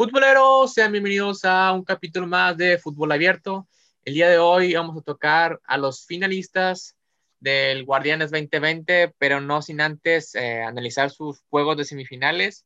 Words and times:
Futboleros, 0.00 0.72
sean 0.72 0.92
bienvenidos 0.92 1.44
a 1.44 1.72
un 1.72 1.84
capítulo 1.84 2.26
más 2.26 2.56
de 2.56 2.78
Fútbol 2.78 3.12
Abierto. 3.12 3.68
El 4.02 4.14
día 4.14 4.30
de 4.30 4.38
hoy 4.38 4.72
vamos 4.72 4.96
a 4.96 5.02
tocar 5.02 5.60
a 5.62 5.76
los 5.76 6.06
finalistas 6.06 6.96
del 7.38 7.84
Guardianes 7.84 8.30
2020, 8.30 9.14
pero 9.18 9.42
no 9.42 9.60
sin 9.60 9.82
antes 9.82 10.34
eh, 10.34 10.62
analizar 10.62 11.10
sus 11.10 11.42
juegos 11.50 11.76
de 11.76 11.84
semifinales. 11.84 12.64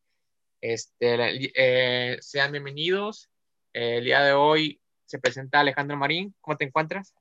Este, 0.60 1.50
eh, 1.56 2.18
sean 2.20 2.52
bienvenidos. 2.52 3.28
Eh, 3.72 3.96
el 3.96 4.04
día 4.04 4.22
de 4.22 4.32
hoy 4.32 4.80
se 5.04 5.18
presenta 5.18 5.58
Alejandro 5.58 5.96
Marín. 5.96 6.36
¿Cómo 6.40 6.56
te 6.56 6.66
encuentras? 6.66 7.14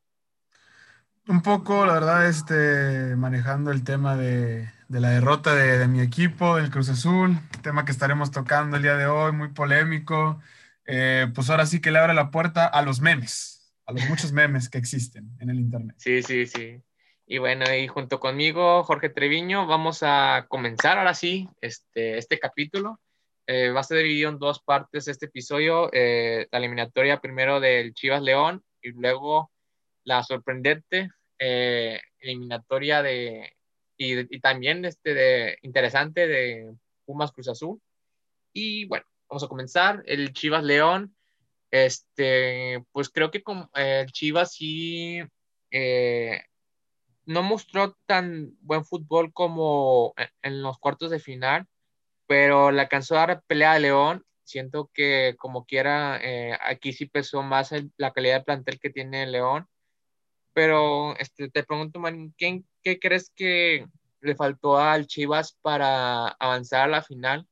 Un 1.28 1.42
poco, 1.42 1.88
la 1.88 1.94
verdad, 1.94 2.28
este, 2.30 3.16
manejando 3.16 3.72
el 3.72 3.84
tema 3.84 4.16
de, 4.16 4.70
de 4.94 5.00
la 5.00 5.10
derrota 5.10 5.56
de, 5.56 5.88
mi 5.88 6.02
equipo, 6.02 6.60
el 6.60 6.70
Cruz 6.70 6.88
Azul, 6.88 7.36
tema 7.64 7.84
que 7.84 7.92
estaremos 7.92 8.30
tocando 8.30 8.78
el 8.78 8.84
día 8.84 8.96
de 8.96 9.08
hoy, 9.08 9.32
muy 9.32 9.48
polémico. 9.48 10.40
Eh, 10.86 11.26
pues 11.34 11.50
ahora 11.50 11.66
sí 11.66 11.82
que 11.82 11.90
le 11.90 11.98
abre 11.98 12.14
la 12.14 12.30
puerta 12.30 12.68
a 12.68 12.84
los 12.84 13.02
memes, 13.02 13.74
a 13.88 13.92
los 13.92 14.08
muchos 14.08 14.32
memes 14.32 14.70
que 14.70 14.78
existen 14.78 15.36
en 15.40 15.50
el 15.50 15.60
Internet. 15.60 15.96
Sí, 15.98 16.22
sí, 16.22 16.46
sí. 16.46 16.80
Y 17.26 17.40
bueno, 17.40 17.66
y 17.74 17.88
junto 17.88 18.20
conmigo, 18.20 18.84
Jorge 18.84 19.10
Treviño, 19.10 19.66
vamos 19.66 20.04
a 20.04 20.46
comenzar 20.48 21.00
ahora 21.00 21.16
sí 21.16 21.50
este, 21.60 22.20
este 22.20 22.38
capítulo. 22.38 23.00
Eh, 23.48 23.72
va 23.72 23.80
a 23.80 23.84
ser 23.84 23.98
dividido 23.98 24.30
en 24.30 24.38
dos 24.38 24.62
partes 24.62 25.08
este 25.08 25.26
episodio, 25.26 25.90
eh, 25.92 26.48
la 26.52 26.60
eliminatoria 26.60 27.20
primero 27.20 27.60
del 27.60 27.96
Chivas 27.96 28.22
León 28.22 28.64
y 28.80 28.92
luego 28.92 29.50
la 30.04 30.22
sorprendente 30.22 31.10
eliminatoria 31.40 33.02
de 33.02 33.54
y, 34.04 34.40
también 34.40 34.86
este 34.86 35.14
de, 35.14 35.58
interesante 35.62 36.28
de 36.28 36.76
Pumas 37.06 37.32
Cruz 37.32 37.48
Azul. 37.50 37.82
Y 38.54 38.86
bueno, 38.86 39.06
vamos 39.30 39.44
a 39.44 39.48
comenzar. 39.48 40.04
El 40.06 40.34
Chivas 40.34 40.64
León, 40.64 41.16
este, 41.72 42.84
pues 42.92 43.10
creo 43.10 43.32
que 43.32 43.44
con, 43.44 43.70
el 43.74 44.12
Chivas 44.12 44.54
sí 44.54 45.22
eh, 45.72 46.42
no 47.26 47.42
mostró 47.44 47.98
tan 48.06 48.56
buen 48.62 48.86
fútbol 48.86 49.34
como 49.34 50.14
en, 50.42 50.62
los 50.62 50.78
cuartos 50.80 51.10
de 51.10 51.20
final, 51.20 51.68
pero 52.28 52.72
le 52.72 52.82
alcanzó 52.82 53.16
a 53.16 53.28
dar 53.28 53.44
pelea 53.48 53.74
a 53.74 53.80
León. 53.80 54.24
Siento 54.44 54.90
que 54.94 55.36
como 55.38 55.66
quiera, 55.66 56.20
eh, 56.22 56.58
aquí 56.62 56.94
sí 56.94 57.06
pesó 57.06 57.44
más 57.44 57.72
la 57.98 58.12
calidad 58.12 58.40
de 58.40 58.46
plantel 58.46 58.80
que 58.80 58.90
tiene 58.90 59.26
León. 59.26 59.68
Pero 60.54 61.18
este, 61.18 61.50
te 61.50 61.64
pregunto, 61.64 62.00
man, 62.00 62.34
¿qué, 62.38 62.64
¿qué 62.84 63.00
crees 63.00 63.32
que 63.36 63.88
le 64.22 64.36
faltó 64.36 64.78
al 64.78 65.08
Chivas 65.08 65.58
para 65.62 66.28
avanzar 66.28 66.82
a 66.82 66.88
la 66.88 67.02
final? 67.02 67.48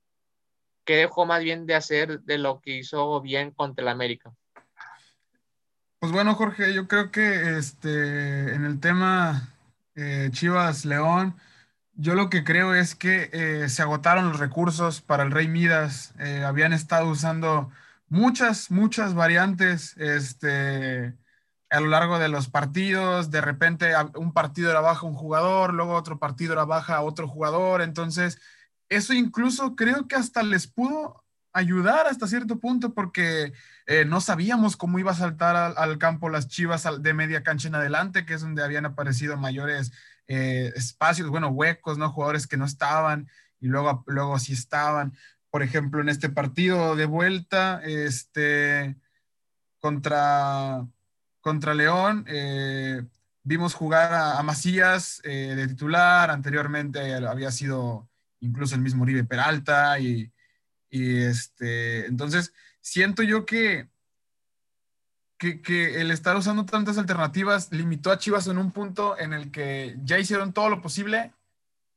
¿Qué 0.85 0.95
dejó 0.95 1.25
más 1.25 1.43
bien 1.43 1.65
de 1.65 1.75
hacer 1.75 2.21
de 2.21 2.37
lo 2.37 2.61
que 2.61 2.77
hizo 2.77 3.21
bien 3.21 3.51
contra 3.51 3.83
el 3.83 3.89
América? 3.89 4.33
Pues 5.99 6.11
bueno, 6.11 6.33
Jorge, 6.33 6.73
yo 6.73 6.87
creo 6.87 7.11
que 7.11 7.57
este, 7.57 8.55
en 8.55 8.65
el 8.65 8.79
tema 8.79 9.53
eh, 9.95 10.29
Chivas 10.31 10.85
León, 10.85 11.35
yo 11.93 12.15
lo 12.15 12.29
que 12.29 12.43
creo 12.43 12.73
es 12.73 12.95
que 12.95 13.29
eh, 13.33 13.69
se 13.69 13.83
agotaron 13.83 14.29
los 14.29 14.39
recursos 14.39 15.01
para 15.01 15.21
el 15.23 15.31
Rey 15.31 15.47
Midas. 15.47 16.13
Eh, 16.17 16.43
habían 16.43 16.73
estado 16.73 17.07
usando 17.07 17.69
muchas, 18.09 18.71
muchas 18.71 19.13
variantes 19.13 19.95
este, 19.97 21.13
a 21.71 21.79
lo 21.79 21.87
largo 21.87 22.19
de 22.19 22.29
los 22.29 22.49
partidos. 22.49 23.31
De 23.31 23.41
repente 23.41 23.93
un 24.15 24.33
partido 24.33 24.69
era 24.69 24.81
baja 24.81 25.05
un 25.07 25.15
jugador, 25.15 25.73
luego 25.73 25.95
otro 25.95 26.19
partido 26.19 26.53
era 26.53 26.65
baja 26.65 27.01
otro 27.01 27.27
jugador. 27.27 27.81
Entonces, 27.81 28.39
eso 28.89 29.13
incluso 29.13 29.75
creo 29.75 30.07
que 30.07 30.15
hasta 30.15 30.43
les 30.43 30.67
pudo 30.67 31.23
ayudar 31.53 32.07
hasta 32.07 32.27
cierto 32.27 32.59
punto 32.59 32.93
porque 32.93 33.53
no 34.05 34.21
sabíamos 34.21 34.77
cómo 34.77 34.99
iba 34.99 35.11
a 35.11 35.15
saltar 35.15 35.55
al, 35.57 35.73
al, 35.77 35.97
campo 35.97 36.29
las 36.29 36.47
Chivas 36.47 36.87
de 37.01 37.13
media 37.13 37.43
cancha 37.43 37.67
en 37.67 37.75
adelante, 37.75 38.25
que 38.25 38.35
es 38.35 38.41
donde 38.41 38.63
habían 38.63 38.85
aparecido 38.85 39.35
mayores 39.35 39.91
eh, 40.33 40.71
espacios, 40.77 41.27
bueno, 41.29 41.49
huecos, 41.49 41.97
¿no? 41.97 42.09
Jugadores 42.09 42.47
que 42.47 42.55
no 42.55 42.63
estaban 42.63 43.29
y 43.59 43.67
luego, 43.67 44.05
luego 44.07 44.39
sí 44.39 44.53
estaban. 44.53 45.13
Por 45.49 45.61
ejemplo, 45.61 45.99
en 45.99 46.07
este 46.07 46.29
partido 46.29 46.95
de 46.95 47.05
vuelta, 47.05 47.81
este, 47.83 48.95
contra, 49.79 50.87
contra 51.41 51.73
León, 51.73 52.25
eh, 52.27 53.03
vimos 53.43 53.73
jugar 53.73 54.13
a, 54.13 54.41
Macías 54.43 55.21
eh, 55.23 55.55
de 55.55 55.67
titular, 55.67 56.29
anteriormente 56.29 57.13
había 57.15 57.51
sido 57.51 58.09
incluso 58.39 58.75
el 58.75 58.81
mismo 58.81 59.03
Uribe 59.03 59.23
Peralta 59.23 59.99
y, 59.99 60.31
y 60.89 61.17
este, 61.23 62.05
entonces 62.05 62.53
siento 62.81 63.23
yo 63.23 63.45
que 63.45 63.91
que, 65.63 66.01
el 66.01 66.11
estar 66.11 66.35
usando 66.35 66.65
tantas 66.65 66.97
alternativas 66.97 67.71
limitó 67.71 68.11
a 68.11 68.19
Chivas 68.19 68.47
en 68.47 68.57
un 68.57 68.71
punto 68.71 69.17
en 69.17 69.33
el 69.33 69.51
que 69.51 69.97
ya 70.03 70.19
hicieron 70.19 70.53
todo 70.53 70.69
lo 70.69 70.81
posible 70.81 71.33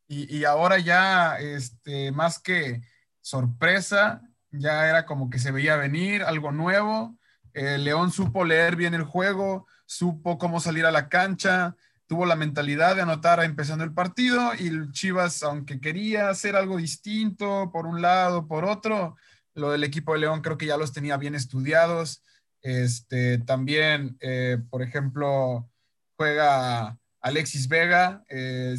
y, 0.07 0.45
ahora 0.45 0.79
ya, 0.79 1.39
este, 1.39 2.13
más 2.13 2.39
que 2.39 2.83
sorpresa, 3.21 4.23
ya 4.51 4.89
era 4.89 5.07
como 5.07 5.29
que 5.29 5.39
se 5.39 5.51
veía 5.51 5.77
venir 5.77 6.23
algo 6.23 6.53
nuevo. 6.53 7.17
León 7.55 8.11
supo 8.11 8.45
leer 8.45 8.77
bien 8.77 8.95
el 8.95 9.05
juego, 9.05 9.67
supo 9.87 10.39
cómo 10.39 10.61
salir 10.61 10.87
a 10.87 10.91
la 10.91 11.09
cancha, 11.09 11.77
tuvo 12.07 12.27
la 12.27 12.37
mentalidad 12.37 12.97
de 12.97 13.03
anotar 13.03 13.43
empezando 13.43 13.85
el 13.85 13.95
partido 13.95 14.53
y 14.55 14.91
Chivas, 14.93 15.43
aunque 15.43 15.81
quería 15.81 16.29
hacer 16.29 16.57
algo 16.57 16.77
distinto 16.77 17.71
por 17.73 17.87
un 17.87 18.03
lado, 18.03 18.47
por 18.47 18.65
otro, 18.65 19.17
lo 19.55 19.71
del 19.71 19.85
equipo 19.85 20.13
de 20.13 20.21
León 20.21 20.43
creo 20.43 20.59
que 20.59 20.67
ya 20.67 20.77
los 20.77 20.93
tenía 20.93 21.17
bien 21.17 21.35
estudiados. 21.35 22.23
Este, 22.61 23.39
también, 23.39 24.17
eh, 24.21 24.59
por 24.71 24.83
ejemplo, 24.83 25.69
juega 26.17 26.99
Alexis 27.21 27.69
Vega, 27.69 28.25
eh, 28.29 28.77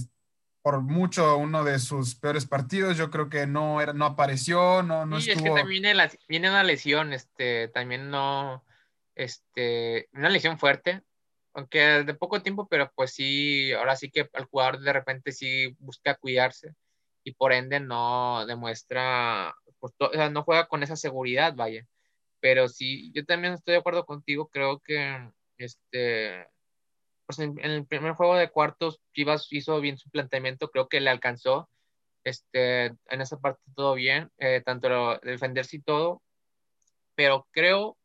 por 0.66 0.81
mucho 0.81 1.38
uno 1.38 1.64
de 1.64 1.78
sus 1.78 2.16
peores 2.16 2.48
partidos, 2.48 2.98
yo 2.98 3.12
creo 3.12 3.30
que 3.30 3.46
no, 3.46 3.81
era, 3.81 3.94
no 3.94 4.03
apareció, 4.06 4.81
no, 4.81 5.06
no 5.06 5.22
sí, 5.22 5.30
es 5.30 5.40
que 5.40 5.52
también 5.52 5.84
viene, 6.28 6.50
una 6.50 6.64
lesión, 6.64 7.14
este, 7.14 7.68
también 7.68 8.09
no, 8.09 8.66
este, 9.14 10.09
una 10.14 10.30
lesión 10.30 10.58
fuerte, 10.58 11.04
aunque 11.54 12.04
de 12.04 12.16
poco 12.16 12.42
tiempo, 12.42 12.68
pero 12.68 12.92
pues 12.96 13.14
sí, 13.14 13.74
ahora 13.74 13.96
sí 13.96 14.09
que 14.09 14.28
el 14.34 14.46
jugador 14.46 14.80
de 14.80 14.92
repente 14.92 15.34
sí 15.34 15.75
busca 15.78 16.16
cuidarse 16.16 16.74
y 17.24 17.34
por 17.34 17.54
ende 17.54 17.80
no 17.80 18.48
demuestra, 18.48 19.54
pues, 19.78 19.94
o 20.00 20.14
sea, 20.14 20.31
no 20.31 20.42
juega 20.42 20.68
con 20.68 20.81
esa 20.81 20.96
seguridad, 20.96 21.54
vaya. 21.54 21.86
Pero 22.40 22.70
sí, 22.70 23.12
yo 23.14 23.24
también 23.24 23.54
estoy 23.54 23.74
de 23.74 23.81
acuerdo 23.81 24.04
contigo, 24.04 24.48
creo 24.48 24.80
que 24.80 25.30
este, 25.59 26.48
pues 27.25 27.40
en, 27.40 27.58
el 27.59 27.86
primer 27.86 28.13
juego 28.13 28.36
de 28.36 28.50
cuartos 28.50 29.02
Chivas 29.13 29.47
hizo 29.52 29.80
bien 29.81 29.97
su 29.97 30.09
planteamiento, 30.09 30.69
creo 30.69 30.88
que 30.88 31.02
le 31.02 31.09
alcanzó, 31.09 31.69
este, 32.24 32.86
en 32.86 33.22
esa 33.22 33.38
parte 33.40 33.62
todo 33.75 33.96
bien, 33.96 34.31
eh, 34.38 34.62
tanto 34.66 35.19
defenderse 35.19 35.78
y 35.78 35.81
todo, 35.81 36.22
pero 37.16 37.47
creo 37.52 37.97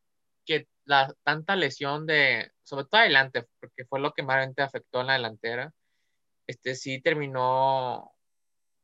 que 0.44 0.68
la 0.84 1.14
tanta 1.22 1.56
lesión 1.56 2.06
de, 2.06 2.52
sobre 2.62 2.84
todo 2.86 3.00
adelante, 3.00 3.46
porque 3.60 3.84
fue 3.86 4.00
lo 4.00 4.12
que 4.12 4.22
más 4.22 4.48
afectó 4.58 5.00
en 5.00 5.08
la 5.08 5.14
delantera, 5.14 5.72
este 6.46 6.74
sí 6.74 7.00
terminó 7.00 8.12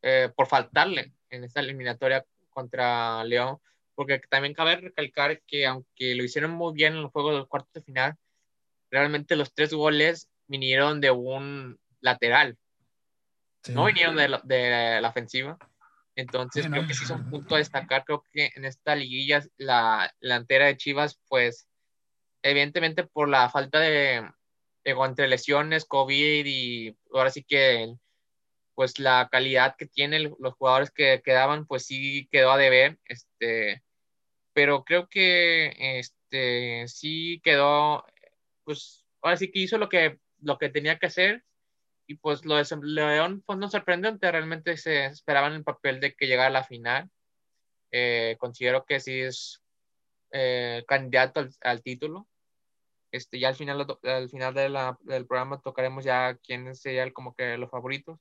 eh, 0.03 0.31
por 0.37 0.47
faltarle 0.47 1.13
en 1.31 1.45
esta 1.45 1.61
eliminatoria 1.61 2.25
contra 2.51 3.25
León, 3.25 3.59
porque 3.95 4.21
también 4.31 4.55
cabe 4.55 4.77
recalcar 4.77 5.43
que 5.43 5.67
aunque 5.67 6.15
lo 6.15 6.23
hicieron 6.25 6.53
muy 6.53 6.75
bien 6.75 6.95
en 6.95 7.01
el 7.01 7.07
juego 7.09 7.33
del 7.33 7.49
cuarto 7.49 7.71
de 7.75 7.83
final, 7.83 8.17
realmente 8.91 9.37
los 9.37 9.53
tres 9.55 9.73
goles 9.73 10.29
vinieron 10.47 11.01
de 11.01 11.11
un 11.11 11.79
lateral, 12.01 12.57
no 13.69 13.87
vinieron 13.87 14.17
de 14.17 14.29
la, 14.29 14.41
de 14.45 15.01
la 15.01 15.09
ofensiva. 15.09 15.59
Entonces 16.15 16.67
creo 16.69 16.87
que 16.87 16.95
sí 16.95 17.05
es 17.05 17.11
un 17.11 17.29
punto 17.29 17.55
a 17.55 17.59
destacar, 17.59 18.05
creo 18.05 18.25
que 18.33 18.51
en 18.55 18.65
esta 18.65 18.95
liguilla 18.95 19.43
la 19.59 20.15
delantera 20.21 20.67
de 20.67 20.77
Chivas, 20.77 21.21
pues 21.29 21.69
evidentemente 22.43 23.05
por 23.05 23.29
la 23.29 23.51
falta 23.51 23.81
de, 23.81 24.27
de 24.85 24.91
entre 24.93 25.29
lesiones, 25.29 25.85
COVID 25.85 26.47
y 26.47 26.97
ahora 27.13 27.31
sí 27.31 27.45
que 27.45 27.93
pues 28.77 28.99
la 28.99 29.29
calidad 29.33 29.75
que 29.77 29.87
tienen 29.87 30.35
los 30.39 30.55
jugadores 30.55 30.91
que 30.91 31.23
quedaban, 31.25 31.67
pues 31.67 31.87
sí 31.87 32.29
quedó 32.31 32.53
a 32.53 32.59
deber. 32.59 32.99
Este, 33.07 33.83
pero 34.53 34.85
creo 34.85 35.09
que 35.09 35.99
este, 35.99 36.87
sí 36.87 37.41
quedó, 37.43 38.05
pues 38.67 39.07
ahora 39.23 39.37
sí 39.37 39.51
que 39.51 39.61
hizo 39.61 39.79
lo 39.79 39.89
que, 39.89 40.19
lo 40.41 40.59
que 40.59 40.69
tenía 40.69 40.99
que 40.99 41.07
hacer 41.07 41.45
y 42.07 42.17
pues 42.17 42.45
lo 42.45 42.57
de 42.57 42.67
León 42.83 43.43
pues 43.47 43.59
no 43.59 43.71
sorprendente, 43.71 44.31
realmente 44.31 44.77
se 44.77 45.07
esperaban 45.07 45.55
el 45.55 45.65
papel 45.65 46.01
de 46.01 46.15
que 46.15 46.27
llegara 46.27 46.49
a 46.49 46.51
la 46.51 46.65
final. 46.65 47.11
Eh, 47.93 48.37
considero 48.39 48.85
que 48.85 49.01
sí 49.01 49.21
es 49.21 49.63
eh, 50.33 50.85
candidato 50.87 51.47
al, 51.63 51.83
título. 51.83 52.29
Este, 53.13 53.39
ya 53.39 53.49
al 53.49 53.57
final, 53.57 53.87
al 54.03 54.29
final 54.29 54.55
de 54.55 54.69
la, 54.69 54.99
del 55.03 55.27
programa 55.27 55.61
tocaremos 55.61 56.05
ya 56.05 56.37
quiénes 56.37 56.81
serían 56.81 57.11
como 57.11 57.35
que 57.35 57.57
los 57.57 57.71
favoritos 57.71 58.19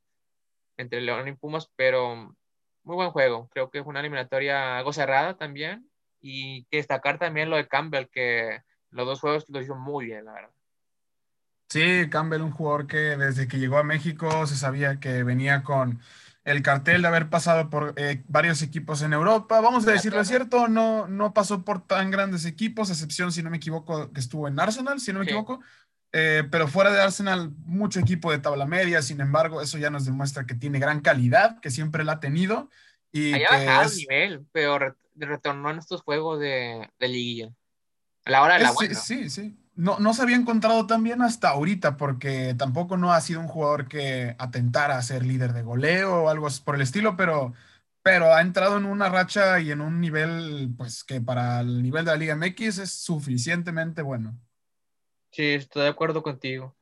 entre 0.77 1.01
León 1.01 1.27
y 1.27 1.33
Pumas, 1.33 1.71
pero 1.75 2.36
muy 2.83 2.95
buen 2.95 3.12
juego. 3.12 3.50
Creo 3.50 3.69
que 3.71 3.83
fue 3.83 3.91
una 3.91 4.01
eliminatoria 4.01 4.77
algo 4.77 4.94
cerrada 4.94 5.38
también 5.38 5.89
Y 6.21 6.65
que 6.65 6.77
destacar 6.77 7.19
también 7.19 7.50
lo 7.50 7.57
de 7.57 7.68
Campbell, 7.68 8.07
que 8.09 8.62
los 8.95 9.06
dos 9.06 9.19
juegos 9.19 9.45
lo 9.50 9.62
hizo 9.62 9.75
muy 9.75 10.06
bien, 10.06 10.25
la 10.25 10.33
verdad. 10.33 10.51
Sí, 11.69 12.09
Campbell, 12.09 12.42
un 12.42 12.51
jugador 12.51 12.88
que 12.88 12.97
desde 12.97 13.47
que 13.47 13.59
llegó 13.59 13.77
a 13.77 13.83
México 13.83 14.47
se 14.47 14.56
sabía 14.56 15.00
que 15.00 15.24
venía 15.24 15.63
con 15.63 16.00
el 16.45 16.62
cartel 16.62 17.01
de 17.01 17.07
haber 17.07 17.30
pasado 17.30 17.69
por 17.69 17.94
eh, 17.97 18.24
varios 18.27 18.62
equipos 18.62 19.01
en 19.01 19.13
Europa. 19.13 19.59
Vamos 19.59 19.86
a 19.86 19.92
decirlo 19.92 20.21
es 20.21 20.27
cierto, 20.27 20.68
no, 20.68 21.07
no 21.07 21.33
pasó 21.33 21.65
por 21.65 21.86
tan 21.86 22.12
grandes 22.12 22.45
equipos, 22.45 22.89
excepción, 22.89 23.31
si 23.31 23.44
no 23.44 23.50
me 23.50 23.57
equivoco, 23.57 24.13
que 24.13 24.19
estuvo 24.19 24.47
en 24.47 24.59
Arsenal, 24.59 25.00
si 25.01 25.12
no 25.12 25.19
me 25.19 25.25
equivoco. 25.25 25.59
Eh, 26.13 26.44
pero 26.50 26.68
fuera 26.69 26.91
de 26.91 27.01
Arsenal, 27.01 27.51
mucho 27.65 28.00
equipo 28.00 28.31
de 28.31 28.39
tabla 28.39 28.65
media, 28.65 29.01
sin 29.01 29.19
embargo, 29.19 29.62
eso 29.62 29.77
ya 29.77 29.89
nos 29.89 30.06
demuestra 30.06 30.45
que 30.45 30.56
tiene 30.56 30.80
gran 30.80 31.01
calidad, 31.01 31.59
que 31.59 31.71
siempre 31.71 32.06
la 32.06 32.13
ha 32.13 32.19
tenido. 32.21 32.69
Y 33.12 33.33
que 33.33 33.44
bajado 33.44 33.89
el 33.89 33.95
nivel, 33.98 34.45
pero 34.53 34.80
retornó 35.15 35.71
en 35.71 35.80
estos 35.80 36.03
juegos 36.03 36.39
de, 36.39 36.89
de 37.00 37.07
liguilla. 37.09 37.51
A 38.25 38.31
la 38.31 38.42
hora 38.42 38.56
de 38.56 38.63
la 38.63 38.74
Sí, 38.74 38.95
sí, 38.95 39.30
sí 39.30 39.57
no, 39.75 40.00
no 40.00 40.13
se 40.13 40.22
había 40.22 40.38
encontrado 40.38 40.88
tan 40.88 41.04
bien 41.04 41.22
hasta 41.22 41.50
ahorita, 41.50 41.98
porque 41.98 42.56
tampoco 42.57 42.98
no 42.98 43.12
ha 43.12 43.22
sido 43.22 43.42
un 43.42 43.48
jugador 43.48 43.88
que 43.88 44.36
atentara 44.39 44.98
a 44.98 45.01
ser 45.01 45.25
líder 45.25 45.54
de 45.54 45.63
goleo 45.63 46.24
o 46.24 46.30
algo 46.30 46.48
por 46.63 46.75
el 46.75 46.81
estilo, 46.81 47.16
pero, 47.18 47.54
pero 48.01 48.33
ha 48.33 48.42
entrado 48.42 48.77
en 48.77 48.86
una 48.86 49.10
racha 49.10 49.60
y 49.60 49.72
en 49.72 49.81
un 49.81 50.00
nivel, 50.00 50.74
pues 50.77 51.04
que 51.04 51.19
para 51.19 51.60
el 51.60 51.83
nivel 51.83 52.06
de 52.06 52.12
la 52.12 52.18
Liga 52.18 52.36
MX 52.36 52.80
es 52.80 52.92
suficientemente 52.92 54.01
bueno. 54.01 54.38
Sí, 55.31 55.54
estoy 55.54 55.83
de 55.83 55.89
acuerdo 55.89 56.24
contigo. 56.24 56.77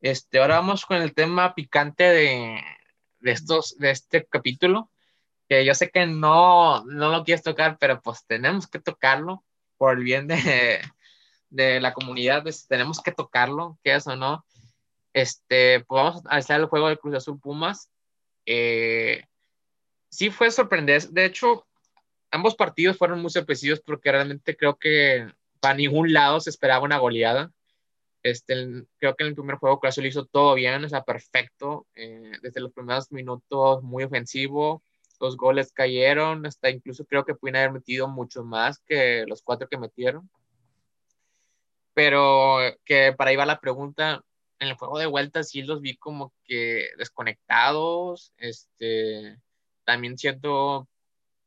Este, 0.00 0.38
ahora 0.38 0.56
vamos 0.56 0.86
con 0.86 0.98
el 0.98 1.14
tema 1.14 1.54
picante 1.54 2.04
de, 2.04 2.60
de 3.18 3.32
estos, 3.32 3.76
de 3.78 3.90
este 3.90 4.24
capítulo, 4.24 4.92
que 5.48 5.64
yo 5.64 5.74
sé 5.74 5.90
que 5.90 6.06
no, 6.06 6.84
no 6.84 7.10
lo 7.10 7.24
quieres 7.24 7.42
tocar, 7.42 7.76
pero 7.80 8.00
pues 8.00 8.24
tenemos 8.26 8.68
que 8.68 8.78
tocarlo 8.78 9.42
por 9.78 9.96
el 9.96 10.04
bien 10.04 10.26
de, 10.28 10.80
de 11.50 11.80
la 11.80 11.92
comunidad, 11.92 12.42
pues, 12.42 12.66
tenemos 12.66 13.00
que 13.00 13.12
tocarlo, 13.12 13.78
que 13.82 13.94
eso 13.94 14.16
no. 14.16 14.44
Este, 15.12 15.80
pues 15.80 16.02
vamos 16.02 16.22
a 16.26 16.36
hacer 16.36 16.60
el 16.60 16.66
juego 16.66 16.88
de 16.88 16.98
Cruz 16.98 17.14
Azul 17.14 17.40
Pumas. 17.40 17.90
Eh, 18.44 19.24
sí 20.10 20.30
fue 20.30 20.50
sorprendente. 20.50 21.08
De 21.10 21.24
hecho, 21.24 21.66
ambos 22.30 22.54
partidos 22.54 22.98
fueron 22.98 23.22
muy 23.22 23.30
sorpresivos 23.30 23.80
porque 23.80 24.12
realmente 24.12 24.56
creo 24.56 24.76
que 24.76 25.26
para 25.58 25.74
ningún 25.74 26.12
lado 26.12 26.38
se 26.40 26.50
esperaba 26.50 26.84
una 26.84 26.98
goleada. 26.98 27.50
Este, 28.22 28.84
creo 28.98 29.16
que 29.16 29.24
en 29.24 29.28
el 29.28 29.34
primer 29.34 29.56
juego 29.56 29.80
Cruz 29.80 29.90
Azul 29.90 30.06
hizo 30.06 30.26
todo 30.26 30.54
bien, 30.54 30.84
o 30.84 30.88
sea, 30.90 31.02
perfecto. 31.02 31.86
Eh, 31.94 32.32
desde 32.42 32.60
los 32.60 32.72
primeros 32.72 33.10
minutos, 33.10 33.82
muy 33.82 34.04
ofensivo. 34.04 34.82
Los 35.20 35.36
goles 35.36 35.72
cayeron, 35.72 36.46
hasta 36.46 36.70
incluso 36.70 37.04
creo 37.04 37.24
que 37.24 37.34
pueden 37.34 37.56
haber 37.56 37.72
metido 37.72 38.08
mucho 38.08 38.44
más 38.44 38.78
que 38.80 39.24
los 39.26 39.42
cuatro 39.42 39.68
que 39.68 39.78
metieron. 39.78 40.28
Pero 41.94 42.58
que 42.84 43.12
para 43.16 43.30
ahí 43.30 43.36
va 43.36 43.46
la 43.46 43.60
pregunta, 43.60 44.22
en 44.58 44.68
el 44.68 44.74
juego 44.74 44.98
de 44.98 45.06
vuelta 45.06 45.42
sí 45.42 45.62
los 45.62 45.80
vi 45.80 45.96
como 45.96 46.32
que 46.44 46.88
desconectados, 46.98 48.32
este, 48.38 49.38
también 49.84 50.18
siento 50.18 50.88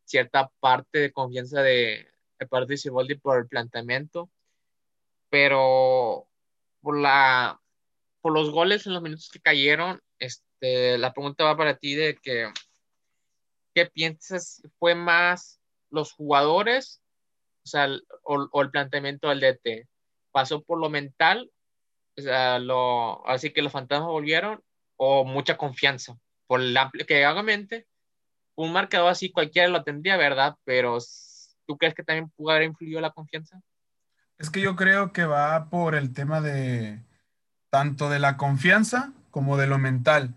cierta 0.05 0.49
parte 0.59 0.99
de 0.99 1.11
confianza 1.11 1.61
de, 1.61 2.07
de 2.39 2.47
parte 2.47 2.73
de 2.73 2.77
Siboldi 2.77 3.15
por 3.15 3.39
el 3.39 3.47
planteamiento, 3.47 4.29
pero 5.29 6.27
por, 6.81 6.99
la, 6.99 7.61
por 8.21 8.33
los 8.33 8.51
goles 8.51 8.87
en 8.87 8.93
los 8.93 9.01
minutos 9.01 9.29
que 9.29 9.39
cayeron, 9.39 10.01
este, 10.17 10.97
la 10.97 11.13
pregunta 11.13 11.43
va 11.43 11.57
para 11.57 11.77
ti 11.77 11.95
de 11.95 12.15
que, 12.15 12.51
¿qué 13.73 13.85
piensas? 13.85 14.61
¿Fue 14.77 14.95
más 14.95 15.59
los 15.89 16.13
jugadores 16.13 17.01
o, 17.63 17.67
sea, 17.67 17.89
o, 18.23 18.47
o 18.51 18.61
el 18.61 18.71
planteamiento 18.71 19.29
del 19.29 19.39
DT? 19.39 19.87
pasó 20.31 20.63
por 20.63 20.79
lo 20.79 20.89
mental, 20.89 21.51
o 22.17 22.21
sea, 22.21 22.59
así 23.25 23.51
que 23.51 23.61
los 23.61 23.71
fantasmas 23.71 24.09
volvieron, 24.09 24.61
o 24.97 25.25
mucha 25.25 25.57
confianza, 25.57 26.17
por 26.47 26.61
el 26.61 26.75
amplio, 26.75 27.05
que 27.05 27.25
obviamente 27.25 27.87
un 28.55 28.73
marcador 28.73 29.09
así 29.09 29.31
cualquiera 29.31 29.69
lo 29.69 29.83
tendría, 29.83 30.17
¿verdad? 30.17 30.55
Pero 30.65 30.97
¿tú 31.65 31.77
crees 31.77 31.93
que 31.93 32.03
también 32.03 32.29
pudo 32.29 32.51
haber 32.51 32.63
influido 32.63 32.99
la 32.99 33.11
confianza? 33.11 33.61
Es 34.37 34.49
que 34.49 34.61
yo 34.61 34.75
creo 34.75 35.13
que 35.13 35.25
va 35.25 35.69
por 35.69 35.95
el 35.95 36.13
tema 36.13 36.41
de 36.41 37.01
tanto 37.69 38.09
de 38.09 38.19
la 38.19 38.35
confianza 38.37 39.13
como 39.31 39.57
de 39.57 39.67
lo 39.67 39.77
mental, 39.77 40.35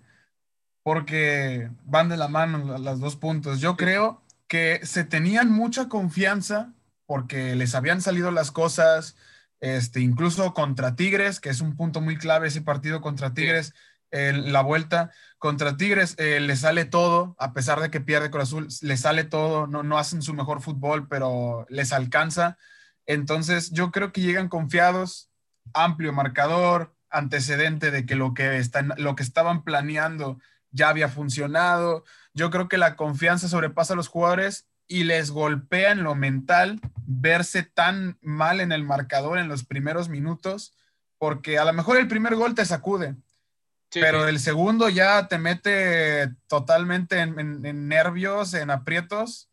porque 0.82 1.70
van 1.84 2.08
de 2.08 2.16
la 2.16 2.28
mano 2.28 2.78
las 2.78 3.00
dos 3.00 3.16
puntos. 3.16 3.60
Yo 3.60 3.76
creo 3.76 4.22
que 4.48 4.80
se 4.84 5.04
tenían 5.04 5.50
mucha 5.50 5.88
confianza 5.88 6.72
porque 7.06 7.56
les 7.56 7.74
habían 7.74 8.00
salido 8.00 8.30
las 8.30 8.50
cosas, 8.50 9.16
este, 9.60 10.00
incluso 10.00 10.54
contra 10.54 10.96
Tigres, 10.96 11.40
que 11.40 11.50
es 11.50 11.60
un 11.60 11.76
punto 11.76 12.00
muy 12.00 12.16
clave 12.16 12.48
ese 12.48 12.62
partido 12.62 13.00
contra 13.00 13.34
Tigres, 13.34 13.74
la 14.12 14.60
vuelta 14.60 15.10
contra 15.38 15.76
Tigres 15.76 16.14
eh, 16.18 16.38
le 16.40 16.54
sale 16.56 16.84
todo, 16.84 17.34
a 17.38 17.52
pesar 17.52 17.80
de 17.80 17.90
que 17.90 18.00
pierde 18.00 18.30
con 18.30 18.42
Azul, 18.42 18.68
le 18.82 18.96
sale 18.96 19.24
todo, 19.24 19.66
no, 19.66 19.82
no 19.82 19.98
hacen 19.98 20.22
su 20.22 20.34
mejor 20.34 20.60
fútbol, 20.60 21.08
pero 21.08 21.66
les 21.70 21.92
alcanza. 21.92 22.58
Entonces 23.06 23.70
yo 23.70 23.90
creo 23.90 24.12
que 24.12 24.20
llegan 24.20 24.48
confiados, 24.48 25.30
amplio 25.72 26.12
marcador, 26.12 26.94
antecedente 27.10 27.90
de 27.90 28.06
que 28.06 28.14
lo 28.14 28.34
que, 28.34 28.58
están, 28.58 28.92
lo 28.98 29.16
que 29.16 29.22
estaban 29.22 29.64
planeando 29.64 30.38
ya 30.72 30.88
había 30.88 31.08
funcionado. 31.08 32.04
Yo 32.34 32.50
creo 32.50 32.68
que 32.68 32.78
la 32.78 32.96
confianza 32.96 33.48
sobrepasa 33.48 33.92
a 33.92 33.96
los 33.96 34.08
jugadores 34.08 34.66
y 34.88 35.04
les 35.04 35.30
golpea 35.30 35.92
en 35.92 36.02
lo 36.02 36.14
mental 36.14 36.80
verse 37.06 37.62
tan 37.62 38.18
mal 38.20 38.60
en 38.60 38.72
el 38.72 38.84
marcador 38.84 39.38
en 39.38 39.48
los 39.48 39.64
primeros 39.64 40.08
minutos, 40.08 40.74
porque 41.18 41.58
a 41.58 41.64
lo 41.64 41.72
mejor 41.72 41.98
el 41.98 42.08
primer 42.08 42.34
gol 42.34 42.54
te 42.54 42.64
sacude, 42.64 43.14
pero 43.90 44.26
el 44.26 44.40
segundo 44.40 44.88
ya 44.88 45.28
te 45.28 45.38
mete 45.38 46.34
totalmente 46.46 47.20
en, 47.20 47.88
nervios, 47.88 48.54
en 48.54 48.70
aprietos. 48.70 49.48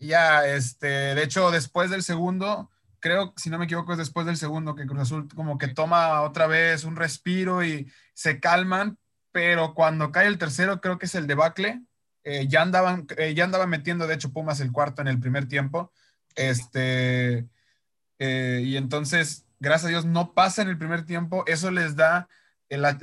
Ya, 0.00 0.46
este, 0.46 0.86
de 0.86 1.22
hecho, 1.22 1.50
después 1.50 1.90
del 1.90 2.02
segundo, 2.02 2.70
creo, 3.00 3.32
si 3.36 3.50
no 3.50 3.58
me 3.58 3.64
equivoco, 3.64 3.92
es 3.92 3.98
después 3.98 4.26
del 4.26 4.36
segundo 4.36 4.74
que 4.74 4.86
Cruz 4.86 5.02
Azul 5.02 5.28
como 5.34 5.58
que 5.58 5.68
toma 5.68 6.22
otra 6.22 6.46
vez 6.46 6.84
un 6.84 6.96
respiro 6.96 7.64
y 7.64 7.90
se 8.14 8.40
calman, 8.40 8.98
pero 9.38 9.72
cuando 9.72 10.10
cae 10.10 10.26
el 10.26 10.36
tercero, 10.36 10.80
creo 10.80 10.98
que 10.98 11.06
es 11.06 11.14
el 11.14 11.28
debacle 11.28 11.80
eh, 12.24 12.48
ya, 12.48 12.60
andaban, 12.62 13.06
eh, 13.16 13.34
ya 13.34 13.44
andaban 13.44 13.70
metiendo, 13.70 14.08
de 14.08 14.14
hecho, 14.14 14.32
Pumas 14.32 14.58
el 14.58 14.72
cuarto 14.72 15.00
en 15.00 15.06
el 15.06 15.20
primer 15.20 15.46
tiempo. 15.46 15.92
Este, 16.34 17.46
eh, 18.18 18.62
y 18.64 18.76
entonces, 18.76 19.46
gracias 19.60 19.84
a 19.84 19.88
Dios, 19.90 20.06
no 20.06 20.34
pasa 20.34 20.62
en 20.62 20.70
el 20.70 20.76
primer 20.76 21.06
tiempo. 21.06 21.44
Eso 21.46 21.70
les 21.70 21.94
da 21.94 22.28
la, 22.68 22.96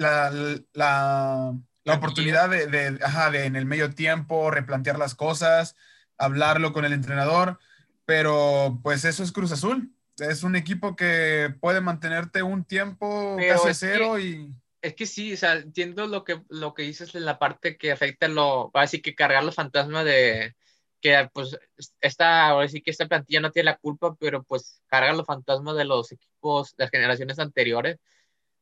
la, 0.73 1.53
oportunidad 1.95 2.49
de, 2.49 2.67
de, 2.67 2.99
ajá, 3.01 3.31
de, 3.31 3.45
en 3.45 3.55
el 3.55 3.65
medio 3.65 3.91
tiempo 3.91 4.51
replantear 4.51 4.99
las 4.99 5.15
cosas, 5.15 5.77
hablarlo 6.17 6.73
con 6.73 6.83
el 6.83 6.91
entrenador. 6.91 7.59
Pero 8.03 8.81
pues 8.83 9.05
eso 9.05 9.23
es 9.23 9.31
Cruz 9.31 9.53
Azul. 9.53 9.89
Es 10.17 10.43
un 10.43 10.57
equipo 10.57 10.97
que 10.97 11.55
puede 11.61 11.79
mantenerte 11.79 12.43
un 12.43 12.65
tiempo 12.65 13.37
casi 13.37 13.73
cero 13.73 14.19
y 14.19 14.53
es 14.85 14.93
que 14.95 15.07
sí, 15.07 15.33
o 15.33 15.37
sea, 15.37 15.53
entiendo 15.53 16.05
lo 16.05 16.23
que, 16.23 16.43
lo 16.49 16.75
que 16.75 16.83
dices 16.83 17.15
en 17.15 17.25
la 17.25 17.39
parte 17.39 17.75
que 17.75 17.91
afecta 17.91 18.27
lo, 18.27 18.69
así 18.75 19.01
que 19.01 19.15
cargar 19.15 19.43
los 19.43 19.55
fantasmas 19.55 20.05
de 20.05 20.55
que 21.01 21.29
pues 21.33 21.57
esta, 22.01 22.49
ahora 22.49 22.67
sí 22.67 22.81
que 22.81 22.91
esta 22.91 23.07
plantilla 23.07 23.41
no 23.41 23.51
tiene 23.51 23.71
la 23.71 23.77
culpa, 23.77 24.15
pero 24.19 24.43
pues 24.43 24.83
carga 24.87 25.13
los 25.13 25.25
fantasmas 25.25 25.75
de 25.75 25.85
los 25.85 26.11
equipos 26.11 26.75
de 26.75 26.83
las 26.83 26.91
generaciones 26.91 27.39
anteriores. 27.39 27.97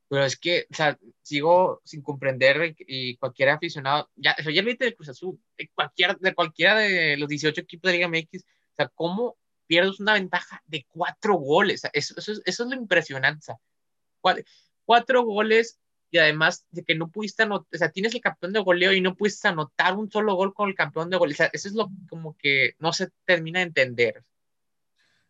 Pero 0.09 0.25
es 0.25 0.37
que, 0.37 0.67
o 0.71 0.75
sea, 0.75 0.97
sigo 1.21 1.81
sin 1.83 2.01
comprender 2.01 2.75
y 2.79 3.17
cualquier 3.17 3.49
aficionado, 3.49 4.09
ya, 4.15 4.35
o 4.39 4.43
sea, 4.43 4.53
ya 4.53 4.61
viste 4.61 4.85
de 4.85 4.95
Cruz 4.95 5.09
Azul, 5.09 5.39
de, 5.57 5.69
cualquier, 5.75 6.17
de 6.19 6.33
cualquiera 6.35 6.77
de 6.77 7.17
los 7.17 7.29
18 7.29 7.61
equipos 7.61 7.91
de 7.91 7.97
Liga 7.97 8.07
MX, 8.07 8.43
o 8.43 8.75
sea, 8.77 8.87
¿cómo 8.89 9.37
pierdes 9.67 9.99
una 9.99 10.13
ventaja 10.13 10.61
de 10.67 10.85
cuatro 10.89 11.35
goles? 11.35 11.79
O 11.79 11.81
sea, 11.81 11.91
eso, 11.93 12.13
eso, 12.17 12.33
eso, 12.45 12.63
es 12.63 12.69
lo 12.69 12.75
impresionante. 12.75 13.39
O 13.39 13.41
sea, 13.41 13.57
cuatro 14.85 15.23
goles 15.23 15.79
y 16.13 16.19
además 16.19 16.63
de 16.69 16.83
que 16.83 16.93
no 16.93 17.09
pudiste 17.09 17.41
anotar, 17.41 17.67
o 17.73 17.77
sea, 17.77 17.89
tienes 17.89 18.13
el 18.13 18.21
campeón 18.21 18.53
de 18.53 18.59
goleo 18.59 18.93
y 18.93 19.01
no 19.01 19.15
pudiste 19.15 19.47
anotar 19.47 19.95
un 19.95 20.11
solo 20.11 20.35
gol 20.35 20.53
con 20.53 20.69
el 20.69 20.75
campeón 20.75 21.09
de 21.09 21.17
goleo. 21.17 21.33
O 21.33 21.37
sea, 21.37 21.49
eso 21.51 21.67
es 21.67 21.73
lo 21.73 21.89
como 22.07 22.37
que 22.37 22.75
no 22.77 22.93
se 22.93 23.09
termina 23.25 23.59
de 23.59 23.65
entender. 23.65 24.23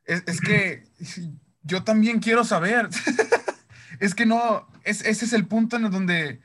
Es, 0.03 0.41
que 0.41 0.83
yo 1.61 1.85
también 1.85 2.19
quiero 2.19 2.43
saber. 2.43 2.89
es 4.01 4.13
que 4.13 4.25
no, 4.25 4.67
ese 4.83 5.09
es 5.09 5.31
el 5.31 5.47
punto 5.47 5.77
en 5.77 5.89
donde, 5.89 6.41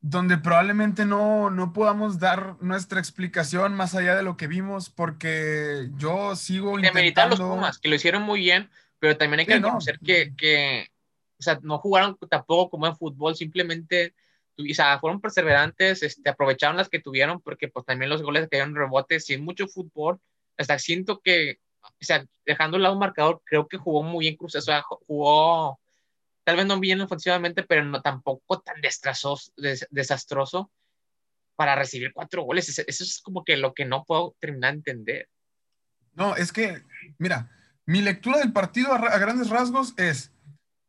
donde 0.00 0.36
probablemente 0.36 1.06
no, 1.06 1.48
no 1.50 1.72
podamos 1.72 2.18
dar 2.18 2.56
nuestra 2.60 2.98
explicación 2.98 3.74
más 3.74 3.94
allá 3.94 4.16
de 4.16 4.24
lo 4.24 4.36
que 4.36 4.48
vimos, 4.48 4.90
porque 4.90 5.90
yo 5.96 6.34
sigo 6.34 6.76
intentando... 6.76 7.36
los 7.36 7.48
Pumas, 7.48 7.78
que 7.78 7.88
lo 7.88 7.94
hicieron 7.94 8.22
muy 8.22 8.40
bien, 8.40 8.68
pero 8.98 9.16
también 9.16 9.38
hay 9.38 9.46
que 9.46 9.54
reconocer 9.54 10.00
que, 10.00 10.34
que 10.36 10.89
o 11.40 11.42
sea, 11.42 11.58
no 11.62 11.78
jugaron 11.78 12.16
tampoco 12.28 12.70
como 12.70 12.86
en 12.86 12.96
fútbol, 12.96 13.34
simplemente 13.34 14.14
o 14.58 14.74
sea, 14.74 14.98
fueron 14.98 15.22
perseverantes, 15.22 16.02
este, 16.02 16.28
aprovecharon 16.28 16.76
las 16.76 16.90
que 16.90 17.00
tuvieron, 17.00 17.40
porque 17.40 17.68
pues 17.68 17.86
también 17.86 18.10
los 18.10 18.22
goles 18.22 18.46
cayeron 18.50 18.74
rebotes, 18.74 19.24
sin 19.24 19.42
mucho 19.42 19.66
fútbol, 19.66 20.20
hasta 20.58 20.78
siento 20.78 21.20
que 21.20 21.58
o 21.82 22.04
sea, 22.04 22.24
dejando 22.44 22.76
al 22.76 22.82
lado 22.82 22.98
marcador, 22.98 23.42
creo 23.44 23.68
que 23.68 23.78
jugó 23.78 24.02
muy 24.02 24.24
bien 24.24 24.36
Cruz, 24.36 24.54
o 24.54 24.60
sea, 24.60 24.82
jugó 24.82 25.80
tal 26.44 26.56
vez 26.56 26.66
no 26.66 26.80
bien 26.80 27.00
ofensivamente, 27.00 27.62
pero 27.62 27.84
no 27.84 28.00
tampoco 28.02 28.60
tan 28.60 28.76
desastroso 29.90 30.70
para 31.56 31.76
recibir 31.76 32.12
cuatro 32.12 32.42
goles. 32.42 32.68
Eso, 32.68 32.82
es 33.04 33.20
como 33.22 33.44
que 33.44 33.56
lo 33.56 33.74
que 33.74 33.84
no 33.84 34.04
puedo 34.04 34.34
terminar 34.40 34.72
de 34.72 34.78
entender. 34.78 35.28
No, 36.14 36.34
es 36.36 36.52
que, 36.52 36.82
mira, 37.18 37.50
mi 37.86 38.00
lectura 38.02 38.38
del 38.38 38.52
partido 38.52 38.92
a, 38.92 39.18
grandes 39.18 39.50
rasgos 39.50 39.94
es, 39.96 40.32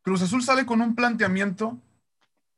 Cruz 0.01 0.22
Azul 0.22 0.43
sale 0.43 0.65
con 0.65 0.81
un 0.81 0.96
planteamiento 0.96 1.79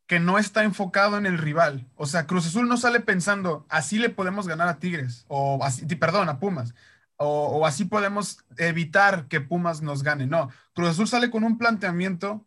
que 0.08 0.20
no 0.20 0.38
está 0.38 0.64
enfocado 0.64 1.18
en 1.18 1.26
el 1.26 1.38
rival. 1.38 1.88
O 1.96 2.06
sea, 2.06 2.28
Cruz 2.28 2.46
Azul 2.46 2.68
no 2.68 2.78
sale 2.78 3.00
pensando, 3.00 3.66
así 3.70 3.98
le 3.98 4.10
podemos 4.10 4.48
ganar 4.48 4.68
a 4.68 4.80
Tigres, 4.80 5.26
o 5.28 5.64
así, 5.64 5.86
perdón, 5.96 6.30
a 6.30 6.40
Pumas, 6.40 6.74
o, 7.18 7.66
así 7.66 7.86
podemos 7.86 8.44
evitar 8.58 9.28
que 9.28 9.42
Pumas 9.42 9.82
nos 9.82 10.04
gane. 10.04 10.26
No, 10.28 10.50
Cruz 10.74 10.90
Azul 10.90 11.08
sale 11.08 11.30
con 11.30 11.44
un 11.44 11.58
planteamiento 11.58 12.46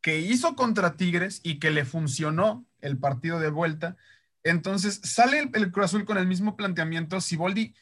que 0.00 0.20
hizo 0.20 0.56
contra 0.56 0.96
Tigres 0.96 1.40
y 1.42 1.58
que 1.58 1.70
le 1.70 1.84
funcionó 1.84 2.64
el 2.80 2.98
partido 2.98 3.38
de 3.38 3.50
vuelta. 3.50 3.96
Entonces 4.42 5.00
sale 5.02 5.50
el, 5.52 5.72
Cruz 5.72 5.86
Azul 5.86 6.04
con 6.04 6.18
el 6.18 6.26
mismo 6.26 6.56
planteamiento. 6.56 7.20
Siboldi 7.20 7.74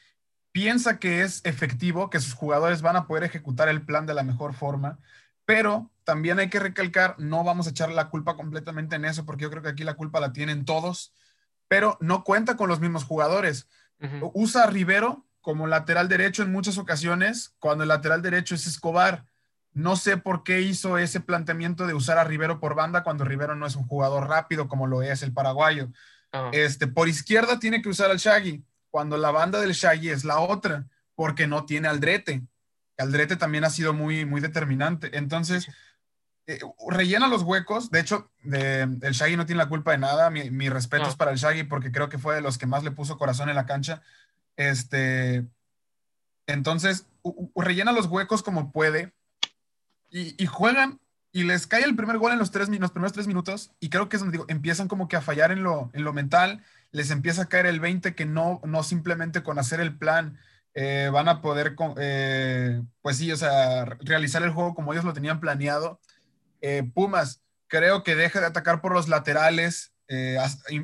piensa 0.52 0.99
que 0.99 1.23
es 1.23 1.40
efectivo, 1.45 2.11
que 2.11 2.21
sus 2.21 2.35
jugadores 2.35 2.83
van 2.83 2.97
a 2.97 3.07
poder 3.07 3.25
ejecutar 3.25 3.69
el 3.69 3.83
plan 3.83 4.07
de 4.07 4.14
la 4.14 4.23
mejor 4.23 4.54
forma, 4.54 4.99
pero 5.45 5.91
también 6.04 6.38
hay 6.38 6.49
que 6.49 6.59
recalcar, 6.59 7.14
no 7.18 7.44
vamos 7.44 7.66
a 7.66 7.71
echar 7.71 7.90
la 7.90 8.09
culpa 8.09 8.37
completamente 8.37 8.97
en 8.97 9.04
eso, 9.04 9.25
porque 9.25 9.42
yo 9.42 9.50
creo 9.50 9.62
que 9.62 9.68
aquí 9.68 9.85
la 9.85 9.94
culpa 9.94 10.21
la 10.21 10.32
tienen 10.32 10.64
todos, 10.64 11.12
pero 11.68 11.97
no 12.00 12.25
cuenta 12.25 12.56
con 12.56 12.68
los 12.68 12.80
mismos 12.80 13.04
jugadores. 13.04 13.68
Usa 14.35 14.64
a 14.64 14.66
Rivero 14.66 15.25
como 15.40 15.66
lateral 15.66 16.09
derecho 16.09 16.42
en 16.42 16.50
muchas 16.50 16.76
ocasiones, 16.76 17.54
cuando 17.59 17.85
el 17.85 17.88
lateral 17.88 18.21
derecho 18.21 18.54
es 18.54 18.66
Escobar. 18.66 19.26
No 19.73 19.97
sé 19.97 20.16
por 20.16 20.42
qué 20.42 20.61
hizo 20.61 20.99
ese 20.99 21.21
planteamiento 21.21 21.87
de 21.87 21.94
usar 21.94 22.18
a 22.18 22.25
Rivero 22.25 22.61
por 22.61 22.75
banda 22.75 23.02
cuando 23.04 23.25
Rivero 23.25 23.54
no 23.54 23.66
es 23.66 23.76
un 23.76 23.87
jugador 23.87 24.28
rápido 24.28 24.68
como 24.68 24.87
lo 24.87 25.02
es 25.02 25.23
el 25.23 25.32
paraguayo. 25.32 25.88
Este, 26.52 26.87
por 26.87 27.09
izquierda 27.09 27.59
tiene 27.59 27.80
que 27.80 27.88
usar 27.88 28.11
al 28.11 28.18
Shaggy, 28.18 28.64
cuando 28.90 29.16
la 29.16 29.30
banda 29.30 29.61
del 29.61 29.73
Shaggy 29.73 30.11
es 30.11 30.25
la 30.25 30.40
otra, 30.40 30.87
porque 31.14 31.47
no 31.47 31.64
tiene 31.64 31.88
Aldrete. 31.88 32.42
Aldrete 32.99 33.37
también 33.37 33.64
ha 33.64 33.71
sido 33.71 33.92
muy, 33.92 34.25
muy 34.25 34.40
determinante. 34.40 35.16
Entonces, 35.16 35.68
eh, 36.46 36.58
rellena 36.88 37.28
los 37.28 37.42
huecos. 37.42 37.90
De 37.90 38.00
hecho, 38.00 38.30
el 38.44 39.12
Shaggy 39.12 39.37
no 39.37 39.46
tiene 39.46 39.62
la 39.62 39.68
culpa 39.68 39.92
de 39.92 39.99
nada. 39.99 40.30
Mi, 40.30 40.68
respeto 40.68 41.08
es 41.08 41.16
para 41.16 41.30
el 41.30 41.38
Shaggy 41.38 41.64
porque 41.64 41.92
creo 41.92 42.08
que 42.08 42.18
fue 42.18 42.34
de 42.34 42.40
los 42.40 42.58
que 42.58 42.66
más 42.66 42.84
le 42.84 42.90
puso 42.90 43.18
corazón 43.18 43.49
en 43.49 43.56
la 43.56 43.66
cancha. 43.66 44.02
Este, 44.56 45.46
entonces, 46.46 47.06
rellena 47.54 47.92
los 47.92 48.06
huecos 48.06 48.42
como 48.42 48.72
puede 48.72 49.12
y, 50.11 50.46
juegan 50.46 51.00
y 51.32 51.44
les 51.44 51.66
cae 51.66 51.84
el 51.84 51.96
primer 51.96 52.18
gol 52.18 52.32
en 52.32 52.38
los, 52.38 52.50
tres, 52.50 52.68
los 52.68 52.90
primeros 52.90 53.12
tres 53.12 53.26
minutos 53.26 53.72
y 53.80 53.88
creo 53.88 54.08
que 54.08 54.16
es 54.16 54.20
donde 54.20 54.37
digo, 54.37 54.44
empiezan 54.49 54.88
como 54.88 55.08
que 55.08 55.16
a 55.16 55.22
fallar 55.22 55.50
en 55.50 55.62
lo, 55.62 55.90
en 55.94 56.04
lo 56.04 56.12
mental, 56.12 56.62
les 56.90 57.11
empieza 57.11 57.42
a 57.42 57.49
caer 57.49 57.64
el 57.64 57.80
20 57.80 58.14
que 58.14 58.26
no, 58.26 58.61
no 58.64 58.82
simplemente 58.82 59.42
con 59.42 59.58
hacer 59.58 59.80
el 59.80 59.96
plan 59.96 60.38
eh, 60.75 61.11
van 61.12 61.28
a 61.28 61.42
poder, 61.42 61.76
eh, 61.99 62.82
pues 63.02 63.18
sí, 63.18 63.30
o 63.30 63.37
sea, 63.37 63.84
realizar 64.00 64.42
el 64.42 64.50
juego 64.50 64.75
como 64.75 64.92
ellos 64.92 65.04
lo 65.04 65.12
tenían 65.12 65.40
planeado. 65.40 66.00
Eh, 66.62 66.83
Pumas, 66.95 67.42
creo 67.69 68.02
que 68.02 68.16
deja 68.16 68.40
de 68.40 68.47
atacar 68.47 68.81
por 68.81 68.92
los 68.92 69.09
laterales, 69.09 69.92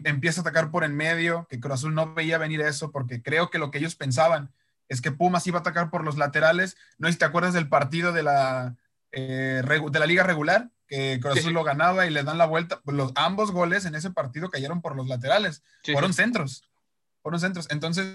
empieza 0.05 0.41
a 0.41 0.43
atacar 0.43 0.71
por 0.71 0.85
en 0.85 0.97
medio, 0.97 1.47
que 1.51 1.61
Cruz 1.61 1.75
Azul 1.75 1.95
no 1.95 2.15
veía 2.15 2.39
venir 2.39 2.63
eso 2.63 2.91
porque 2.93 3.23
creo 3.23 3.51
que 3.51 3.59
lo 3.59 3.71
que 3.71 3.77
ellos 3.77 3.95
pensaban 3.95 4.53
es 4.89 5.01
que 5.01 5.13
Pumas 5.13 5.47
iba 5.47 5.59
a 5.59 5.61
atacar 5.61 5.91
por 5.91 6.05
los 6.05 6.17
laterales. 6.17 6.77
No 6.97 7.09
sé 7.09 7.13
si 7.13 7.19
te 7.19 7.25
acuerdas 7.25 7.55
del 7.55 7.69
partido 7.69 8.13
de 8.13 8.23
la, 8.23 8.77
eh, 9.13 9.63
de 9.63 9.99
la 9.99 10.07
liga 10.07 10.23
regular, 10.23 10.71
que 10.87 11.21
Cruz 11.21 11.39
Azul 11.39 11.53
lo 11.53 11.65
ganaba 11.65 12.07
y 12.07 12.11
le 12.11 12.23
dan 12.23 12.39
la 12.39 12.47
vuelta. 12.47 12.81
Pues 12.85 12.97
los, 12.97 13.13
ambos 13.15 13.53
goles 13.53 13.85
en 13.85 13.95
ese 13.95 14.11
partido 14.11 14.51
cayeron 14.51 14.81
por 14.81 14.97
los 14.97 15.07
laterales. 15.07 15.63
fueron 15.85 16.15
centros. 16.15 16.65
Fueron 17.23 17.41
centros. 17.41 17.67
Entonces, 17.71 18.07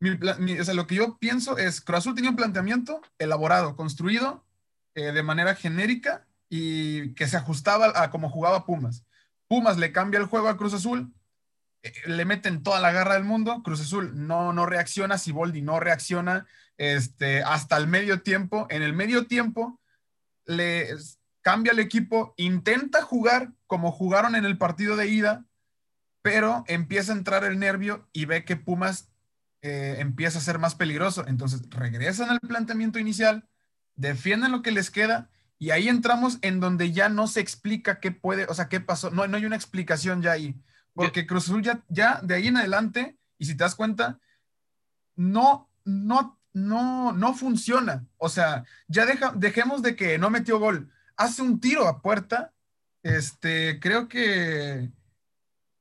lo 0.00 0.86
que 0.86 0.94
yo 0.96 1.18
pienso 1.18 1.56
es, 1.56 1.80
Cruz 1.80 1.98
Azul 1.98 2.14
tenía 2.14 2.30
un 2.30 2.36
planteamiento 2.36 3.00
elaborado, 3.18 3.76
construido 3.76 4.44
eh, 4.94 5.12
de 5.12 5.22
manera 5.22 5.54
genérica 5.54 6.26
y 6.48 7.14
que 7.14 7.26
se 7.26 7.36
ajustaba 7.36 7.92
a 7.94 8.10
cómo 8.10 8.28
jugaba 8.28 8.66
Pumas. 8.66 9.04
Pumas 9.48 9.76
le 9.76 9.92
cambia 9.92 10.20
el 10.20 10.26
juego 10.26 10.48
a 10.48 10.56
Cruz 10.56 10.74
Azul, 10.74 11.12
eh, 11.82 11.92
le 12.06 12.24
meten 12.24 12.62
toda 12.62 12.80
la 12.80 12.92
garra 12.92 13.14
del 13.14 13.24
mundo, 13.24 13.62
Cruz 13.62 13.80
Azul 13.80 14.12
no, 14.26 14.52
no 14.52 14.66
reacciona, 14.66 15.18
Siboldi 15.18 15.62
no 15.62 15.80
reacciona 15.80 16.46
este, 16.76 17.42
hasta 17.42 17.76
el 17.76 17.86
medio 17.86 18.22
tiempo. 18.22 18.66
En 18.70 18.82
el 18.82 18.92
medio 18.92 19.26
tiempo, 19.26 19.80
le 20.46 20.88
cambia 21.42 21.72
el 21.72 21.78
equipo, 21.78 22.34
intenta 22.36 23.02
jugar 23.02 23.52
como 23.66 23.92
jugaron 23.92 24.34
en 24.34 24.44
el 24.44 24.58
partido 24.58 24.96
de 24.96 25.08
ida, 25.08 25.44
pero 26.22 26.64
empieza 26.68 27.12
a 27.12 27.16
entrar 27.16 27.44
el 27.44 27.58
nervio 27.58 28.08
y 28.12 28.24
ve 28.24 28.44
que 28.44 28.56
Pumas 28.56 29.10
eh, 29.60 29.96
empieza 29.98 30.38
a 30.38 30.42
ser 30.42 30.58
más 30.58 30.74
peligroso. 30.74 31.24
Entonces 31.26 31.68
regresan 31.68 32.30
al 32.30 32.40
planteamiento 32.40 32.98
inicial, 32.98 33.46
defienden 33.94 34.52
lo 34.52 34.62
que 34.62 34.70
les 34.70 34.90
queda 34.90 35.30
y 35.58 35.70
ahí 35.70 35.88
entramos 35.88 36.38
en 36.42 36.60
donde 36.60 36.92
ya 36.92 37.08
no 37.08 37.26
se 37.26 37.40
explica 37.40 38.00
qué 38.00 38.10
puede, 38.10 38.46
o 38.46 38.54
sea, 38.54 38.68
qué 38.68 38.80
pasó. 38.80 39.10
No, 39.10 39.26
no 39.26 39.36
hay 39.36 39.46
una 39.46 39.56
explicación 39.56 40.22
ya 40.22 40.32
ahí. 40.32 40.54
Porque 40.94 41.26
Cruz 41.26 41.44
Azul 41.44 41.62
ya, 41.62 41.82
ya 41.88 42.20
de 42.22 42.34
ahí 42.34 42.46
en 42.48 42.56
adelante, 42.56 43.16
y 43.38 43.46
si 43.46 43.56
te 43.56 43.64
das 43.64 43.74
cuenta, 43.74 44.20
no, 45.16 45.68
no 45.84 46.38
no, 46.54 47.12
no 47.12 47.34
funciona. 47.34 48.06
O 48.16 48.30
sea, 48.30 48.64
ya 48.88 49.04
deja, 49.04 49.32
dejemos 49.34 49.82
de 49.82 49.94
que 49.94 50.18
no 50.18 50.30
metió 50.30 50.58
gol. 50.58 50.90
Hace 51.16 51.42
un 51.42 51.60
tiro 51.60 51.86
a 51.86 52.00
puerta. 52.00 52.52
Este, 53.02 53.78
creo 53.80 54.08
que 54.08 54.88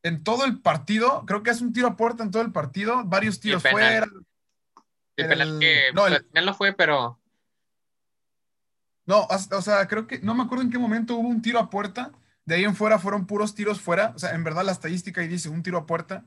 en 0.02 0.24
todo 0.24 0.44
el 0.44 0.60
partido, 0.60 1.24
creo 1.26 1.44
que 1.44 1.52
hace 1.52 1.64
un 1.64 1.72
tiro 1.72 1.88
a 1.88 1.96
puerta 1.96 2.24
en 2.24 2.32
todo 2.32 2.42
el 2.42 2.52
partido, 2.52 3.04
varios 3.06 3.40
tiros 3.40 3.62
fuera. 3.62 4.06
El, 5.16 5.28
penal 5.28 5.60
que 5.60 5.94
no, 5.94 6.08
el, 6.08 6.26
final 6.26 6.46
no 6.48 6.54
fue, 6.54 6.74
pero. 6.74 7.20
No, 9.06 9.28
o 9.28 9.62
sea, 9.62 9.88
creo 9.88 10.08
que 10.08 10.20
no 10.20 10.34
me 10.34 10.44
acuerdo 10.44 10.64
en 10.64 10.72
qué 10.72 10.78
momento 10.78 11.16
hubo 11.16 11.28
un 11.28 11.42
tiro 11.42 11.60
a 11.60 11.70
puerta. 11.70 12.12
De 12.46 12.56
ahí 12.56 12.64
en 12.64 12.76
fuera 12.76 13.00
fueron 13.00 13.26
puros 13.26 13.56
tiros 13.56 13.82
fuera. 13.82 14.14
O 14.16 14.20
sea, 14.20 14.32
en 14.34 14.44
verdad 14.44 14.64
la 14.64 14.72
estadística 14.72 15.22
ahí 15.22 15.28
dice 15.28 15.50
un 15.50 15.64
tiro 15.64 15.78
a 15.78 15.86
puerta. 15.86 16.26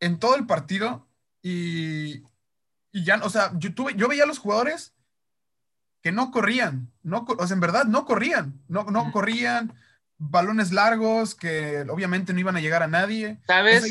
En 0.00 0.18
todo 0.18 0.36
el 0.36 0.46
partido. 0.46 1.06
Y, 1.42 2.24
y 2.92 3.04
ya, 3.04 3.20
o 3.22 3.30
sea, 3.30 3.52
yo, 3.56 3.74
tuve, 3.74 3.94
yo 3.94 4.08
veía 4.08 4.24
a 4.24 4.26
los 4.26 4.38
jugadores 4.38 4.94
que 6.02 6.12
no 6.12 6.30
corrían, 6.30 6.92
no, 7.02 7.26
o 7.26 7.46
sea, 7.46 7.54
en 7.54 7.60
verdad 7.60 7.84
no 7.84 8.04
corrían, 8.04 8.62
no, 8.68 8.84
no 8.84 9.10
corrían, 9.12 9.74
balones 10.16 10.72
largos 10.72 11.34
que 11.34 11.84
obviamente 11.88 12.32
no 12.32 12.40
iban 12.40 12.56
a 12.56 12.60
llegar 12.60 12.82
a 12.82 12.88
nadie. 12.88 13.38
¿Sabes? 13.46 13.84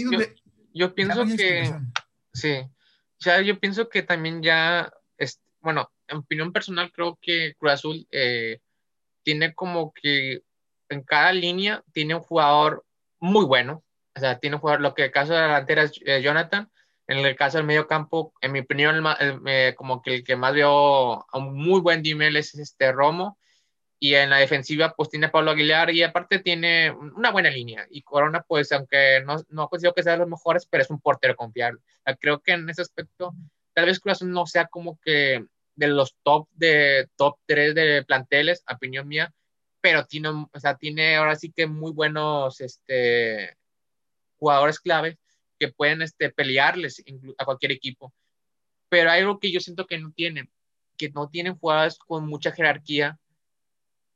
Yo, 0.74 0.94
pienso 0.94 1.25
que, 1.25 1.74
sí, 2.34 2.62
ya 3.20 3.42
yo 3.42 3.60
pienso 3.60 3.89
que 3.89 4.04
también 4.04 4.42
ya, 4.42 4.92
es, 5.18 5.42
bueno, 5.60 5.92
en 6.08 6.18
opinión 6.18 6.54
personal 6.54 6.92
creo 6.92 7.18
que 7.22 7.56
Cruz 7.58 7.74
Azul 7.74 8.08
eh, 8.12 8.60
tiene 9.24 9.54
como 9.54 9.94
que 9.94 10.42
en 10.90 11.04
cada 11.04 11.34
línea 11.34 11.84
tiene 11.92 12.16
un 12.16 12.22
jugador 12.22 12.86
muy 13.20 13.46
bueno, 13.46 13.84
o 14.16 14.20
sea, 14.20 14.40
tiene 14.40 14.56
un 14.56 14.62
jugador, 14.62 14.82
lo 14.82 14.94
que 14.94 15.06
el 15.06 15.12
caso 15.12 15.34
de 15.34 15.40
la 15.40 15.48
delantera 15.48 15.84
es 15.84 16.00
eh, 16.06 16.22
Jonathan, 16.22 16.70
en 17.08 17.20
el 17.20 17.36
caso 17.36 17.58
del 17.58 17.66
medio 17.66 17.88
campo, 17.88 18.34
en 18.42 18.52
mi 18.52 18.60
opinión, 18.60 19.04
como 19.78 20.02
que 20.02 20.16
el 20.16 20.24
que 20.24 20.36
más 20.36 20.54
veo 20.54 21.26
a 21.32 21.38
un 21.38 21.56
muy 21.56 21.80
buen 21.80 22.02
nivel 22.02 22.36
es 22.36 22.54
este 22.56 22.92
Romo. 22.92 23.38
Y 24.00 24.14
en 24.14 24.30
la 24.30 24.38
defensiva, 24.38 24.94
pues 24.96 25.10
tiene 25.10 25.30
Pablo 25.30 25.52
Aguilar 25.52 25.90
y 25.90 26.04
aparte 26.04 26.40
tiene 26.40 26.92
una 26.92 27.32
buena 27.32 27.50
línea. 27.50 27.88
Y 27.90 28.04
Corona, 28.04 28.44
pues, 28.48 28.72
aunque 28.72 29.24
no, 29.26 29.38
no 29.50 29.70
considero 29.70 29.96
que 29.96 30.04
sea 30.04 30.14
de 30.14 30.20
los 30.20 30.28
mejores, 30.28 30.68
pero 30.70 30.84
es 30.84 30.90
un 30.90 31.00
portero 31.00 31.36
confiable. 31.36 31.80
creo 32.20 32.42
que 32.42 32.52
en 32.52 32.70
ese 32.70 32.84
aspecto, 32.84 33.34
tal 33.74 33.86
vez 33.86 34.00
Cruz 34.00 34.22
no 34.22 34.46
sea 34.46 34.68
como 34.68 35.00
que 35.00 35.46
de 35.77 35.88
los 35.88 36.15
top 36.24 36.50
de 36.51 37.07
top 37.15 37.38
3 37.46 37.74
de 37.74 38.03
planteles, 38.03 38.63
opinión 38.69 39.07
mía, 39.07 39.34
pero 39.79 40.05
tiene, 40.05 40.29
o 40.29 40.60
sea, 40.60 40.75
tiene 40.75 41.15
ahora 41.15 41.36
sí 41.36 41.51
que 41.55 41.67
muy 41.67 41.91
buenos 41.91 42.60
este, 42.60 43.55
jugadores 44.38 44.79
clave 44.79 45.17
que 45.60 45.69
pueden 45.69 46.01
este, 46.01 46.29
pelearles 46.29 47.03
a 47.38 47.46
cualquier 47.46 47.72
equipo. 47.72 48.13
Pero 48.89 49.12
hay 49.12 49.22
algo 49.22 49.39
que 49.39 49.51
yo 49.51 49.60
siento 49.60 49.86
que 49.86 49.98
no 49.98 50.12
tienen, 50.12 50.50
que 50.98 51.10
no 51.10 51.29
tienen 51.29 51.57
jugadas 51.57 51.98
con 52.00 52.27
mucha 52.27 52.51
jerarquía 52.51 53.19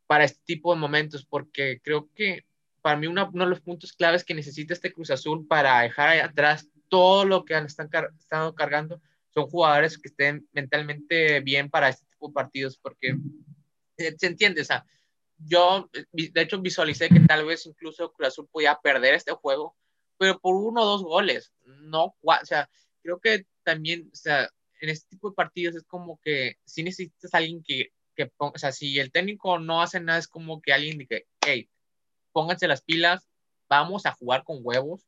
para 0.07 0.25
este 0.25 0.41
tipo 0.45 0.73
de 0.73 0.79
momentos, 0.79 1.25
porque 1.25 1.79
creo 1.81 2.09
que 2.15 2.43
para 2.81 2.97
mí 2.97 3.07
uno, 3.07 3.29
de 3.31 3.45
los 3.45 3.61
puntos 3.61 3.93
claves 3.93 4.23
que 4.23 4.33
necesita 4.33 4.73
este 4.73 4.91
Cruz 4.91 5.11
Azul 5.11 5.47
para 5.47 5.81
dejar 5.81 6.19
atrás 6.19 6.67
todo 6.89 7.23
lo 7.23 7.45
que 7.45 7.55
han 7.55 7.67
están 7.67 7.89
estado 8.19 8.55
cargando 8.55 8.99
son 9.33 9.47
jugadores 9.47 9.97
que 9.97 10.09
estén 10.09 10.47
mentalmente 10.51 11.39
bien 11.39 11.69
para 11.69 11.89
este 11.89 12.05
tipo 12.05 12.27
de 12.27 12.33
partidos, 12.33 12.77
porque 12.77 13.15
se 13.97 14.27
entiende, 14.27 14.61
o 14.61 14.65
sea, 14.65 14.85
yo 15.37 15.89
de 16.11 16.41
hecho 16.41 16.61
visualicé 16.61 17.09
que 17.09 17.19
tal 17.21 17.45
vez 17.45 17.65
incluso 17.65 18.11
Cruz 18.11 18.29
Azul 18.29 18.47
podía 18.51 18.79
perder 18.81 19.15
este 19.15 19.31
juego 19.31 19.75
pero 20.21 20.39
por 20.39 20.53
uno 20.53 20.83
o 20.83 20.85
dos 20.85 21.01
goles, 21.01 21.51
no, 21.65 22.15
o 22.21 22.45
sea, 22.45 22.69
creo 23.01 23.19
que 23.19 23.47
también, 23.63 24.07
o 24.13 24.15
sea, 24.15 24.47
en 24.79 24.89
este 24.89 25.09
tipo 25.09 25.31
de 25.31 25.35
partidos 25.35 25.73
es 25.73 25.83
como 25.83 26.19
que 26.21 26.57
si 26.63 26.83
necesitas 26.83 27.33
alguien 27.33 27.63
que, 27.63 27.91
que 28.15 28.31
o 28.37 28.53
sea, 28.55 28.71
si 28.71 28.99
el 28.99 29.11
técnico 29.11 29.57
no 29.57 29.81
hace 29.81 29.99
nada, 29.99 30.19
es 30.19 30.27
como 30.27 30.61
que 30.61 30.73
alguien 30.73 30.99
dice, 30.99 31.25
hey, 31.43 31.67
pónganse 32.33 32.67
las 32.67 32.83
pilas, 32.83 33.27
vamos 33.67 34.05
a 34.05 34.11
jugar 34.11 34.43
con 34.43 34.59
huevos 34.61 35.07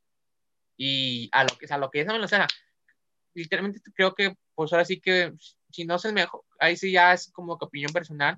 y 0.78 1.30
a 1.32 1.44
lo 1.44 1.56
que, 1.60 1.68
a 1.72 1.78
lo 1.78 1.92
que 1.92 2.02
es, 2.02 2.08
o 2.10 2.28
sea, 2.28 2.48
literalmente 3.34 3.82
creo 3.94 4.14
que, 4.14 4.36
pues 4.56 4.72
ahora 4.74 4.86
sí 4.86 5.00
que, 5.00 5.34
si 5.72 5.86
no 5.86 5.96
es 5.96 6.06
el 6.06 6.14
mejor, 6.14 6.44
ahí 6.60 6.78
sí 6.78 6.92
ya 6.92 7.14
es 7.14 7.32
como 7.32 7.58
que 7.58 7.66
opinión 7.66 7.92
personal, 7.92 8.38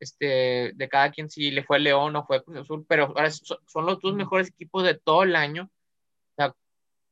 este, 0.00 0.72
de 0.74 0.88
cada 0.88 1.10
quien 1.10 1.28
si 1.28 1.50
le 1.50 1.64
fue 1.64 1.80
León 1.80 2.14
o 2.16 2.24
fue 2.24 2.42
Cruz 2.44 2.58
Azul, 2.58 2.86
pero 2.88 3.06
ahora 3.06 3.30
son 3.30 3.86
los 3.86 4.00
dos 4.00 4.14
mejores 4.14 4.48
equipos 4.48 4.84
de 4.84 4.94
todo 4.94 5.24
el 5.24 5.34
año. 5.36 5.64
O 5.64 6.34
sea, 6.36 6.54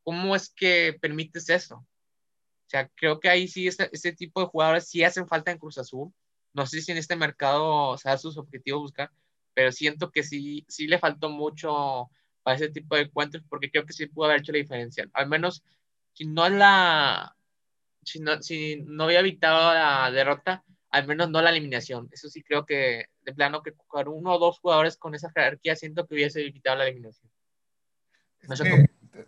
¿cómo 0.04 0.36
es 0.36 0.50
que 0.50 0.96
permites 1.00 1.48
eso? 1.50 1.76
O 1.76 2.68
sea, 2.68 2.88
creo 2.94 3.20
que 3.20 3.28
ahí 3.28 3.48
sí 3.48 3.66
este, 3.68 3.88
este 3.92 4.12
tipo 4.12 4.40
de 4.40 4.46
jugadores 4.46 4.88
sí 4.88 5.04
hacen 5.04 5.28
falta 5.28 5.50
en 5.50 5.58
Cruz 5.58 5.78
Azul. 5.78 6.12
No 6.52 6.66
sé 6.66 6.80
si 6.80 6.92
en 6.92 6.98
este 6.98 7.16
mercado 7.16 7.90
o 7.90 7.98
sea 7.98 8.18
sus 8.18 8.38
objetivos 8.38 8.82
buscar, 8.82 9.10
pero 9.54 9.72
siento 9.72 10.10
que 10.10 10.22
sí, 10.22 10.64
sí 10.68 10.86
le 10.86 10.98
faltó 10.98 11.28
mucho 11.28 12.10
para 12.42 12.56
ese 12.56 12.68
tipo 12.70 12.96
de 12.96 13.02
encuentros 13.02 13.44
porque 13.48 13.70
creo 13.70 13.84
que 13.84 13.92
sí 13.92 14.06
pudo 14.06 14.26
haber 14.26 14.40
hecho 14.40 14.52
la 14.52 14.58
diferencia. 14.58 15.08
Al 15.12 15.28
menos 15.28 15.62
si 16.16 16.24
no 16.24 16.48
la, 16.48 17.36
si 18.02 18.20
no, 18.20 18.42
si 18.42 18.76
no 18.86 19.04
había 19.04 19.20
evitado 19.20 19.74
la 19.74 20.10
derrota, 20.10 20.64
al 20.90 21.06
menos 21.06 21.28
no 21.28 21.42
la 21.42 21.50
eliminación. 21.50 22.08
Eso 22.10 22.30
sí 22.30 22.42
creo 22.42 22.64
que 22.64 23.06
de 23.20 23.34
plano 23.34 23.62
que 23.62 23.74
jugar 23.76 24.08
uno 24.08 24.32
o 24.32 24.38
dos 24.38 24.58
jugadores 24.60 24.96
con 24.96 25.14
esa 25.14 25.30
jerarquía 25.30 25.76
siento 25.76 26.06
que 26.06 26.14
hubiese 26.14 26.40
evitado 26.40 26.78
la 26.78 26.86
eliminación. 26.86 27.30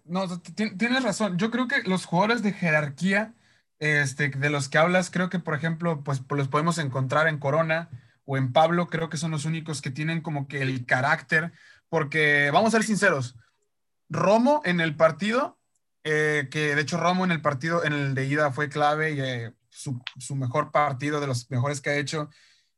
No, 0.04 0.40
tienes 0.40 1.02
razón. 1.02 1.36
Yo 1.36 1.50
creo 1.50 1.68
que 1.68 1.82
los 1.82 2.06
jugadores 2.06 2.42
de 2.42 2.52
jerarquía, 2.52 3.34
este, 3.80 4.30
de 4.30 4.50
los 4.50 4.70
que 4.70 4.78
hablas, 4.78 5.10
creo 5.10 5.28
que, 5.28 5.40
por 5.40 5.54
ejemplo, 5.54 6.02
pues, 6.02 6.20
pues 6.20 6.38
los 6.38 6.48
podemos 6.48 6.78
encontrar 6.78 7.28
en 7.28 7.38
Corona 7.38 7.90
o 8.24 8.38
en 8.38 8.52
Pablo, 8.52 8.86
creo 8.86 9.10
que 9.10 9.18
son 9.18 9.32
los 9.32 9.44
únicos 9.44 9.82
que 9.82 9.90
tienen 9.90 10.22
como 10.22 10.48
que 10.48 10.62
el 10.62 10.86
carácter, 10.86 11.52
porque 11.90 12.50
vamos 12.50 12.68
a 12.68 12.78
ser 12.78 12.84
sinceros, 12.84 13.36
Romo 14.08 14.62
en 14.64 14.80
el 14.80 14.96
partido, 14.96 15.57
eh, 16.10 16.48
que 16.50 16.74
de 16.74 16.80
hecho 16.80 16.96
Romo 16.96 17.24
en 17.24 17.32
el 17.32 17.42
partido, 17.42 17.84
en 17.84 17.92
el 17.92 18.14
de 18.14 18.24
ida 18.24 18.50
fue 18.50 18.68
clave 18.68 19.12
y 19.12 19.20
eh, 19.20 19.52
su, 19.68 20.00
mejor 20.36 20.70
partido, 20.72 21.20
de 21.20 21.26
los 21.26 21.50
mejores 21.50 21.80
que 21.80 21.90
ha 21.90 21.96
hecho. 21.96 22.30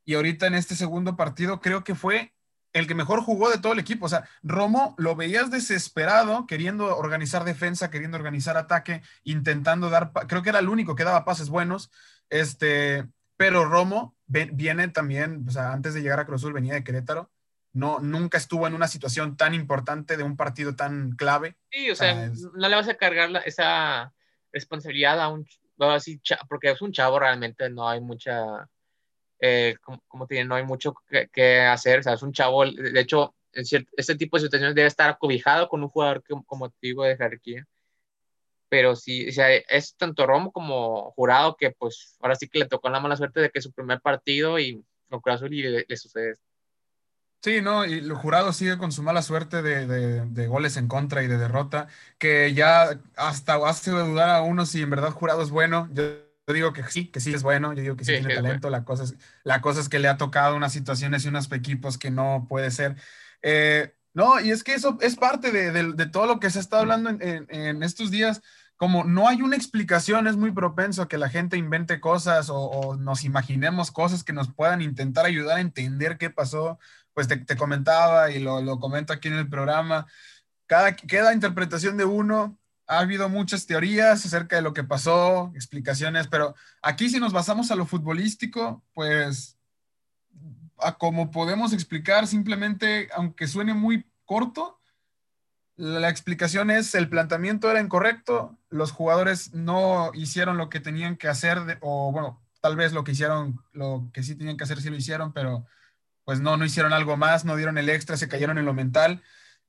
Y 0.03 0.15
ahorita 0.15 0.47
en 0.47 0.55
este 0.55 0.75
segundo 0.75 1.15
partido 1.15 1.61
creo 1.61 1.83
que 1.83 1.95
fue 1.95 2.33
el 2.73 2.87
que 2.87 2.95
mejor 2.95 3.21
jugó 3.21 3.49
de 3.49 3.57
todo 3.57 3.73
el 3.73 3.79
equipo. 3.79 4.05
O 4.05 4.09
sea, 4.09 4.27
Romo 4.43 4.95
lo 4.97 5.15
veías 5.15 5.49
desesperado, 5.49 6.45
queriendo 6.45 6.97
organizar 6.97 7.45
defensa, 7.45 7.89
queriendo 7.89 8.17
organizar 8.17 8.57
ataque, 8.57 9.01
intentando 9.23 9.89
dar, 9.89 10.11
creo 10.27 10.43
que 10.43 10.49
era 10.49 10.59
el 10.59 10.69
único 10.69 10.95
que 10.95 11.03
daba 11.05 11.25
pases 11.25 11.49
buenos. 11.49 11.89
Este, 12.29 13.07
pero 13.37 13.65
Romo 13.65 14.15
viene 14.27 14.87
también, 14.89 15.45
o 15.47 15.51
sea, 15.51 15.71
antes 15.73 15.93
de 15.93 16.01
llegar 16.01 16.19
a 16.19 16.25
Cruz 16.25 16.41
Azul 16.41 16.53
venía 16.53 16.73
de 16.73 16.83
Querétaro. 16.83 17.31
No, 17.73 17.99
nunca 17.99 18.37
estuvo 18.37 18.67
en 18.67 18.73
una 18.73 18.87
situación 18.87 19.37
tan 19.37 19.53
importante 19.53 20.17
de 20.17 20.23
un 20.23 20.35
partido 20.35 20.75
tan 20.75 21.11
clave. 21.11 21.55
Sí, 21.69 21.89
o 21.89 21.95
sea, 21.95 22.29
no 22.53 22.69
le 22.69 22.75
vas 22.75 22.89
a 22.89 22.95
cargar 22.95 23.29
esa 23.45 24.13
responsabilidad 24.51 25.21
a 25.21 25.29
un, 25.29 25.45
así, 25.79 26.21
porque 26.49 26.71
es 26.71 26.81
un 26.81 26.91
chavo 26.91 27.19
realmente, 27.19 27.69
no 27.69 27.87
hay 27.87 28.01
mucha, 28.01 28.69
eh, 29.39 29.75
como, 30.07 30.27
tiene, 30.27 30.45
no 30.45 30.55
hay 30.55 30.65
mucho 30.65 30.93
que, 31.31 31.61
hacer, 31.61 31.99
o 31.99 32.03
sea, 32.03 32.13
es 32.13 32.23
un 32.23 32.33
chavo, 32.33 32.65
de 32.65 32.99
hecho, 32.99 33.35
en 33.53 33.65
este 33.97 34.15
tipo 34.15 34.37
de 34.37 34.43
situaciones 34.43 34.75
debe 34.75 34.87
estar 34.87 35.09
acobijado 35.09 35.67
con 35.67 35.81
un 35.83 35.89
jugador 35.89 36.23
que, 36.23 36.35
como 36.45 36.69
tipo 36.69 37.03
de 37.03 37.17
jerarquía. 37.17 37.65
Pero 38.69 38.95
sí, 38.95 39.27
o 39.27 39.31
sea, 39.33 39.53
es 39.53 39.95
tanto 39.97 40.25
Romo 40.25 40.53
como 40.53 41.11
Jurado 41.11 41.57
que 41.57 41.71
pues 41.71 42.15
ahora 42.21 42.35
sí 42.35 42.47
que 42.47 42.59
le 42.59 42.67
tocó 42.67 42.89
la 42.89 43.01
mala 43.01 43.17
suerte 43.17 43.41
de 43.41 43.49
que 43.49 43.61
su 43.61 43.73
primer 43.73 43.99
partido 43.99 44.57
y 44.57 44.81
con 45.09 45.19
Cruz 45.19 45.41
y 45.49 45.61
le, 45.63 45.85
le 45.85 45.97
sucede 45.97 46.31
esto. 46.31 46.50
Sí, 47.43 47.59
no, 47.61 47.85
y 47.85 47.93
el 47.93 48.13
jurado 48.13 48.53
sigue 48.53 48.77
con 48.77 48.91
su 48.91 49.01
mala 49.01 49.23
suerte 49.23 49.63
de, 49.63 50.47
goles 50.47 50.77
en 50.77 50.87
contra 50.87 51.23
y 51.23 51.27
de 51.27 51.39
derrota, 51.39 51.87
que 52.19 52.53
ya 52.53 52.99
hasta 53.15 53.55
hace 53.67 53.89
dudar 53.89 54.29
a 54.29 54.41
uno 54.43 54.67
si 54.67 54.83
en 54.83 54.91
verdad 54.91 55.09
jurado 55.09 55.41
es 55.41 55.49
bueno. 55.49 55.89
Yo, 55.91 56.03
digo 56.53 56.71
que 56.73 56.83
sí, 56.83 57.07
que 57.07 57.19
sí 57.19 57.33
es 57.33 57.41
bueno, 57.41 57.73
yo 57.73 57.81
digo 57.81 57.95
que 57.95 58.05
sí, 58.05 58.11
tiene 58.11 58.35
talento. 58.35 58.69
La 58.69 58.83
cosa, 58.83 59.05
es, 59.05 59.15
la 59.43 59.61
cosa 59.61 59.79
es 59.79 59.89
que 59.89 59.97
le 59.97 60.07
ha 60.07 60.17
tocado 60.17 60.55
unas 60.55 60.71
situaciones 60.71 61.25
y 61.25 61.29
unos 61.29 61.51
equipos 61.51 61.97
que 61.97 62.11
no 62.11 62.45
puede 62.47 62.69
ser. 62.69 62.95
Eh, 63.41 63.95
no, 64.13 64.39
y 64.39 64.51
es 64.51 64.63
que 64.63 64.75
eso 64.75 64.99
es 65.01 65.15
parte 65.15 65.51
de, 65.51 66.05
todo 66.07 66.27
lo 66.27 66.39
que 66.39 66.51
se 66.51 66.59
está 66.59 66.79
hablando 66.79 67.09
en, 67.09 67.81
estos 67.81 68.11
días. 68.11 68.41
Como 68.75 69.03
no 69.03 69.27
hay 69.27 69.41
una 69.43 69.55
explicación, 69.55 70.27
es 70.27 70.35
muy 70.35 70.51
propenso 70.51 71.03
a 71.03 71.07
que 71.07 71.19
la 71.19 71.29
gente 71.29 71.55
invente 71.55 71.99
cosas 71.99 72.49
o, 72.49 72.57
o 72.57 72.97
nos 72.97 73.23
imaginemos 73.23 73.91
cosas 73.91 74.23
que 74.23 74.33
nos 74.33 74.51
puedan 74.51 74.81
intentar 74.81 75.25
ayudar 75.25 75.57
a 75.57 75.61
entender 75.61 76.17
qué 76.17 76.31
pasó 76.31 76.79
pues 77.13 77.27
te, 77.27 77.57
comentaba 77.57 78.31
y 78.31 78.39
lo, 78.39 78.61
lo, 78.61 78.79
comento 78.79 79.13
aquí 79.13 79.27
en 79.27 79.35
el 79.35 79.49
programa, 79.49 80.07
cada, 80.65 80.95
cada 80.95 81.33
interpretación 81.33 81.97
de 81.97 82.05
uno, 82.05 82.57
ha 82.87 82.99
habido 82.99 83.29
muchas 83.29 83.65
teorías 83.65 84.25
acerca 84.25 84.57
de 84.57 84.61
lo 84.61 84.73
que 84.73 84.83
pasó, 84.83 85.51
explicaciones, 85.55 86.27
pero 86.27 86.55
aquí 86.81 87.09
si 87.09 87.19
nos 87.19 87.33
basamos 87.33 87.71
a 87.71 87.75
lo 87.75 87.85
futbolístico, 87.85 88.83
pues 88.93 89.57
a 90.77 90.97
como 90.97 91.31
podemos 91.31 91.73
explicar, 91.73 92.27
simplemente, 92.27 93.07
aunque 93.13 93.47
suene 93.47 93.73
muy 93.73 94.05
corto, 94.25 94.79
la 95.77 96.09
explicación 96.09 96.69
es 96.69 96.93
el 96.93 97.09
planteamiento 97.09 97.71
era 97.71 97.79
incorrecto, 97.79 98.57
los 98.69 98.91
jugadores 98.91 99.53
no 99.53 100.11
hicieron 100.13 100.57
lo 100.57 100.69
que 100.69 100.79
tenían 100.79 101.17
que 101.17 101.27
hacer, 101.27 101.77
o 101.81 102.11
bueno, 102.11 102.41
tal 102.61 102.75
vez 102.75 102.93
lo 102.93 103.03
que 103.03 103.13
hicieron, 103.13 103.61
lo 103.71 104.09
que 104.13 104.23
sí 104.23 104.35
tenían 104.35 104.57
que 104.57 104.63
hacer 104.63 104.81
sí 104.81 104.89
lo 104.89 104.95
hicieron, 104.95 105.33
pero 105.33 105.65
pues 106.23 106.39
no, 106.39 106.57
no 106.57 106.65
hicieron 106.65 106.93
algo 106.93 107.17
más, 107.17 107.45
no 107.45 107.55
dieron 107.55 107.77
el 107.77 107.89
extra, 107.89 108.17
se 108.17 108.27
cayeron 108.27 108.57
en 108.57 108.65
lo 108.65 108.73
mental. 108.73 109.21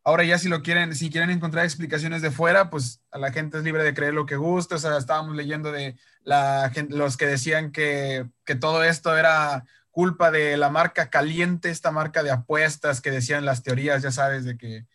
Ahora 0.05 0.25
ya 0.25 0.38
si 0.38 0.49
lo 0.49 0.62
quieren, 0.62 0.95
si 0.95 1.11
quieren 1.11 1.31
encontrar 1.31 1.65
explicaciones 1.65 2.23
de 2.23 2.31
fuera, 2.31 2.71
pues 2.71 3.01
a 3.11 3.19
la 3.19 3.33
gente 3.33 3.59
es 3.59 3.65
libre 3.65 3.85
de 3.85 3.95
creer 3.95 4.15
lo 4.15 4.27
que 4.27 4.37
guste. 4.37 4.75
O 4.75 4.79
sea, 4.79 4.97
estábamos 4.99 5.37
leyendo 5.37 5.71
de 5.71 5.97
la 6.25 6.73
los 6.88 7.17
que 7.17 7.27
decían 7.27 7.71
que, 7.71 8.27
que 8.45 8.57
todo 8.57 8.83
esto 8.83 9.17
era 9.17 9.65
culpa 9.93 10.31
de 10.31 10.57
la 10.57 10.71
marca 10.71 11.09
caliente, 11.09 11.71
esta 11.71 11.93
marca 11.93 12.23
de 12.23 12.31
apuestas 12.31 13.01
que 13.01 13.11
decían 13.11 13.45
las 13.45 13.62
teorías, 13.62 14.03
ya 14.03 14.11
sabes, 14.11 14.45
de 14.45 14.57
que 14.57 14.87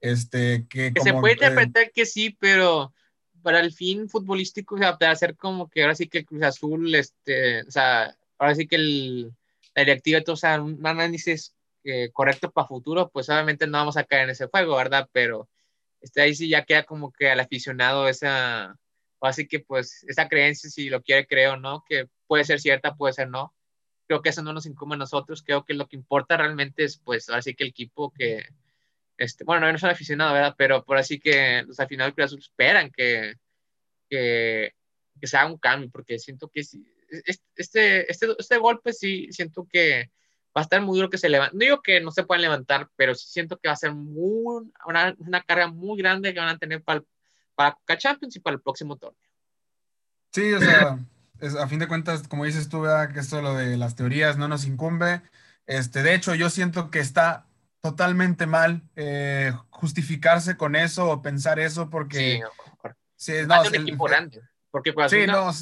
este 0.00 0.66
que, 0.68 0.92
se 1.02 1.12
puede 1.12 1.34
interpretar 1.34 1.90
que 1.90 2.06
sí, 2.06 2.36
pero 2.38 2.94
para 3.42 3.60
el 3.60 3.72
fin 3.72 4.08
futbolístico, 4.08 4.76
o 4.76 4.78
sea, 4.78 4.96
para 4.96 5.12
hacer 5.12 5.36
como 5.36 5.68
que 5.68 5.82
ahora 5.82 5.94
sí 5.94 6.08
que 6.08 6.18
el 6.18 6.26
Cruz 6.26 6.42
Azul, 6.42 6.94
este, 6.94 7.62
o 7.62 7.70
sea, 7.70 8.16
ahora 8.38 8.54
sí 8.54 8.66
que 8.66 8.76
el, 8.76 9.34
la 9.74 9.82
directiva, 9.84 10.20
o 10.26 10.36
sea, 10.36 10.60
un 10.62 10.84
análisis 10.86 11.54
eh, 11.84 12.10
correcto 12.12 12.50
para 12.50 12.66
futuro, 12.66 13.10
pues 13.10 13.28
obviamente 13.28 13.66
no 13.66 13.78
vamos 13.78 13.96
a 13.96 14.04
caer 14.04 14.24
en 14.24 14.30
ese 14.30 14.46
juego, 14.46 14.76
¿verdad? 14.76 15.08
Pero 15.12 15.48
este, 16.00 16.22
ahí 16.22 16.34
sí 16.34 16.48
ya 16.48 16.64
queda 16.64 16.84
como 16.84 17.12
que 17.12 17.30
al 17.30 17.40
aficionado 17.40 18.08
esa, 18.08 18.78
o 19.18 19.26
así 19.26 19.46
que 19.48 19.60
pues 19.60 20.04
esa 20.08 20.28
creencia, 20.28 20.70
si 20.70 20.88
lo 20.90 21.02
quiere 21.02 21.26
creo, 21.26 21.56
¿no? 21.56 21.84
Que 21.88 22.08
puede 22.26 22.44
ser 22.44 22.60
cierta, 22.60 22.94
puede 22.94 23.14
ser 23.14 23.28
no. 23.28 23.54
Creo 24.06 24.22
que 24.22 24.30
eso 24.30 24.42
no 24.42 24.52
nos 24.52 24.66
incumbe 24.66 24.94
a 24.96 24.98
nosotros, 24.98 25.42
creo 25.42 25.64
que 25.64 25.74
lo 25.74 25.88
que 25.88 25.96
importa 25.96 26.36
realmente 26.36 26.84
es 26.84 26.98
pues 26.98 27.28
así 27.30 27.54
que 27.54 27.64
el 27.64 27.70
equipo 27.70 28.12
que, 28.12 28.46
este, 29.18 29.44
bueno, 29.44 29.70
no 29.70 29.78
son 29.78 29.90
aficionados, 29.90 30.34
¿verdad? 30.34 30.54
Pero 30.58 30.84
por 30.84 30.98
así 30.98 31.18
que 31.20 31.62
los 31.66 31.80
aficionados 31.80 32.32
esperan 32.38 32.90
que, 32.90 33.34
que, 34.08 34.74
que 35.20 35.26
se 35.26 35.36
haga 35.36 35.50
un 35.50 35.58
cambio, 35.58 35.90
porque 35.90 36.18
siento 36.18 36.48
que 36.48 36.64
si, 36.64 36.84
este, 37.24 38.10
este, 38.10 38.34
este 38.38 38.58
golpe 38.58 38.92
sí 38.92 39.28
siento 39.30 39.66
que 39.70 40.10
va 40.56 40.60
a 40.60 40.62
estar 40.62 40.80
muy 40.80 40.96
duro 40.96 41.10
que 41.10 41.18
se 41.18 41.28
levante. 41.28 41.56
No 41.56 41.60
digo 41.60 41.82
que 41.82 42.00
no 42.00 42.10
se 42.10 42.24
puedan 42.24 42.42
levantar, 42.42 42.88
pero 42.96 43.14
sí 43.14 43.26
siento 43.28 43.58
que 43.58 43.68
va 43.68 43.74
a 43.74 43.76
ser 43.76 43.92
muy, 43.92 44.70
una, 44.86 45.14
una 45.18 45.42
carga 45.42 45.68
muy 45.68 45.98
grande 45.98 46.32
que 46.32 46.40
van 46.40 46.48
a 46.48 46.58
tener 46.58 46.82
para, 46.82 47.02
para 47.54 47.72
Coca 47.72 47.98
Champions 47.98 48.36
y 48.36 48.40
para 48.40 48.54
el 48.54 48.62
próximo 48.62 48.96
torneo. 48.96 49.20
Sí, 50.32 50.52
o 50.52 50.60
sea, 50.60 50.98
es, 51.40 51.56
a 51.56 51.66
fin 51.66 51.78
de 51.78 51.88
cuentas, 51.88 52.28
como 52.28 52.44
dices 52.44 52.68
tú, 52.68 52.84
que 53.12 53.20
esto 53.20 53.42
lo 53.42 53.54
de 53.54 53.76
las 53.76 53.96
teorías 53.96 54.36
no 54.36 54.48
nos 54.48 54.64
incumbe. 54.64 55.22
Este, 55.66 56.02
de 56.02 56.14
hecho, 56.14 56.34
yo 56.34 56.50
siento 56.50 56.90
que 56.90 57.00
está 57.00 57.46
totalmente 57.80 58.46
mal 58.46 58.82
eh, 58.96 59.52
justificarse 59.70 60.56
con 60.56 60.76
eso 60.76 61.10
o 61.10 61.22
pensar 61.22 61.58
eso 61.58 61.90
porque... 61.90 62.42
Sí, 63.16 63.32
no, 63.46 63.62
es 63.62 63.68
un 63.68 63.74
equipo 63.76 64.04
grande. 64.04 64.40
Porque 64.74 64.92
pues, 64.92 65.12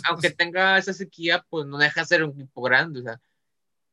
aunque 0.09 0.31
tenga 0.31 0.79
esa 0.79 0.95
sequía, 0.95 1.45
pues 1.51 1.67
no 1.67 1.77
deja 1.77 2.01
de 2.01 2.07
ser 2.07 2.25
un 2.25 2.31
equipo 2.31 2.63
grande, 2.63 3.01
o 3.01 3.03
sea, 3.03 3.21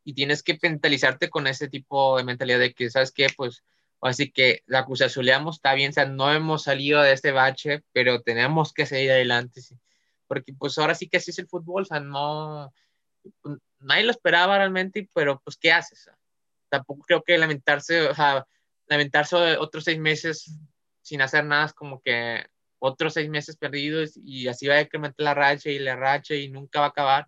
y 0.06 0.14
tienes 0.14 0.42
que 0.44 0.58
mentalizarte 0.62 1.30
con 1.30 1.46
ese 1.46 1.68
tipo 1.68 2.16
de 2.18 2.24
mentalidad 2.24 2.58
de 2.58 2.74
que, 2.74 2.90
¿sabes 2.90 3.12
qué? 3.12 3.28
Pues 3.36 3.62
así 4.00 4.32
que 4.32 4.64
la 4.66 4.88
azuleamos, 5.04 5.58
está 5.58 5.74
bien, 5.74 5.90
o 5.90 5.94
sea, 5.94 6.06
no 6.06 6.32
hemos 6.32 6.64
salido 6.64 7.02
de 7.02 7.12
este 7.12 7.34
bache, 7.34 7.84
pero 7.92 8.22
tenemos 8.22 8.72
que 8.72 8.86
seguir 8.86 9.12
adelante, 9.12 9.62
sí. 9.62 9.76
porque 10.26 10.54
pues 10.54 10.78
ahora 10.78 10.96
sí 10.96 11.10
que 11.10 11.18
así 11.18 11.32
es 11.32 11.40
el 11.40 11.50
fútbol, 11.50 11.82
o 11.82 11.86
sea, 11.86 12.00
no, 12.00 12.74
nadie 13.80 14.06
lo 14.06 14.12
esperaba 14.12 14.58
realmente, 14.58 15.10
pero 15.14 15.42
pues, 15.44 15.58
¿qué 15.58 15.74
haces? 15.74 16.10
tampoco 16.70 17.04
creo 17.06 17.24
que 17.24 17.38
lamentarse, 17.38 18.08
o 18.08 18.16
sea, 18.16 18.48
lamentarse 18.88 19.36
otros 19.36 19.84
seis 19.84 20.00
meses 20.00 20.50
sin 21.02 21.22
hacer 21.22 21.44
nada 21.44 21.66
es 21.66 21.74
como 21.74 22.02
que 22.02 22.48
otros 22.80 23.14
seis 23.14 23.30
meses 23.30 23.58
perdidos 23.58 24.18
y 24.18 24.48
así 24.48 24.68
va 24.68 24.76
a 24.76 24.82
incrementar 24.82 25.24
la 25.24 25.34
racha 25.34 25.70
y 25.70 25.80
la 25.80 25.96
racha 25.96 26.36
y 26.36 26.50
nunca 26.50 26.80
va 26.80 26.88
a 26.88 26.90
acabar. 26.90 27.28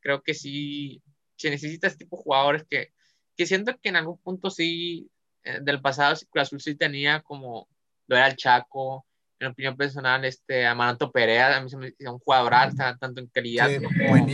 Creo 0.00 0.22
que 0.22 0.34
sí, 0.34 1.02
se 1.36 1.50
necesita 1.50 1.86
este 1.86 2.04
tipo 2.04 2.16
de 2.16 2.22
jugadores 2.22 2.64
que, 2.68 2.92
que 3.36 3.46
siento 3.46 3.76
que 3.80 3.88
en 3.88 3.96
algún 3.96 4.18
punto 4.18 4.50
sí, 4.50 5.10
eh, 5.42 5.58
del 5.60 5.80
pasado 5.80 6.16
Cruz 6.30 6.42
Azul 6.42 6.60
sí 6.60 6.74
tenía 6.74 7.20
como 7.20 7.68
lo 8.06 8.16
era 8.16 8.26
el 8.26 8.36
Chaco, 8.36 9.06
en 9.38 9.48
opinión 9.48 9.76
personal, 9.76 10.24
este 10.24 10.66
Amaranto 10.66 11.10
Perea, 11.10 11.56
a 11.56 11.60
mí 11.62 11.70
se 11.70 11.76
me 11.76 11.94
un 12.00 12.18
jugador 12.18 12.52
tanto 12.98 13.20
en 13.20 13.26
calidad 13.28 13.70
como 13.82 14.16
en 14.16 14.26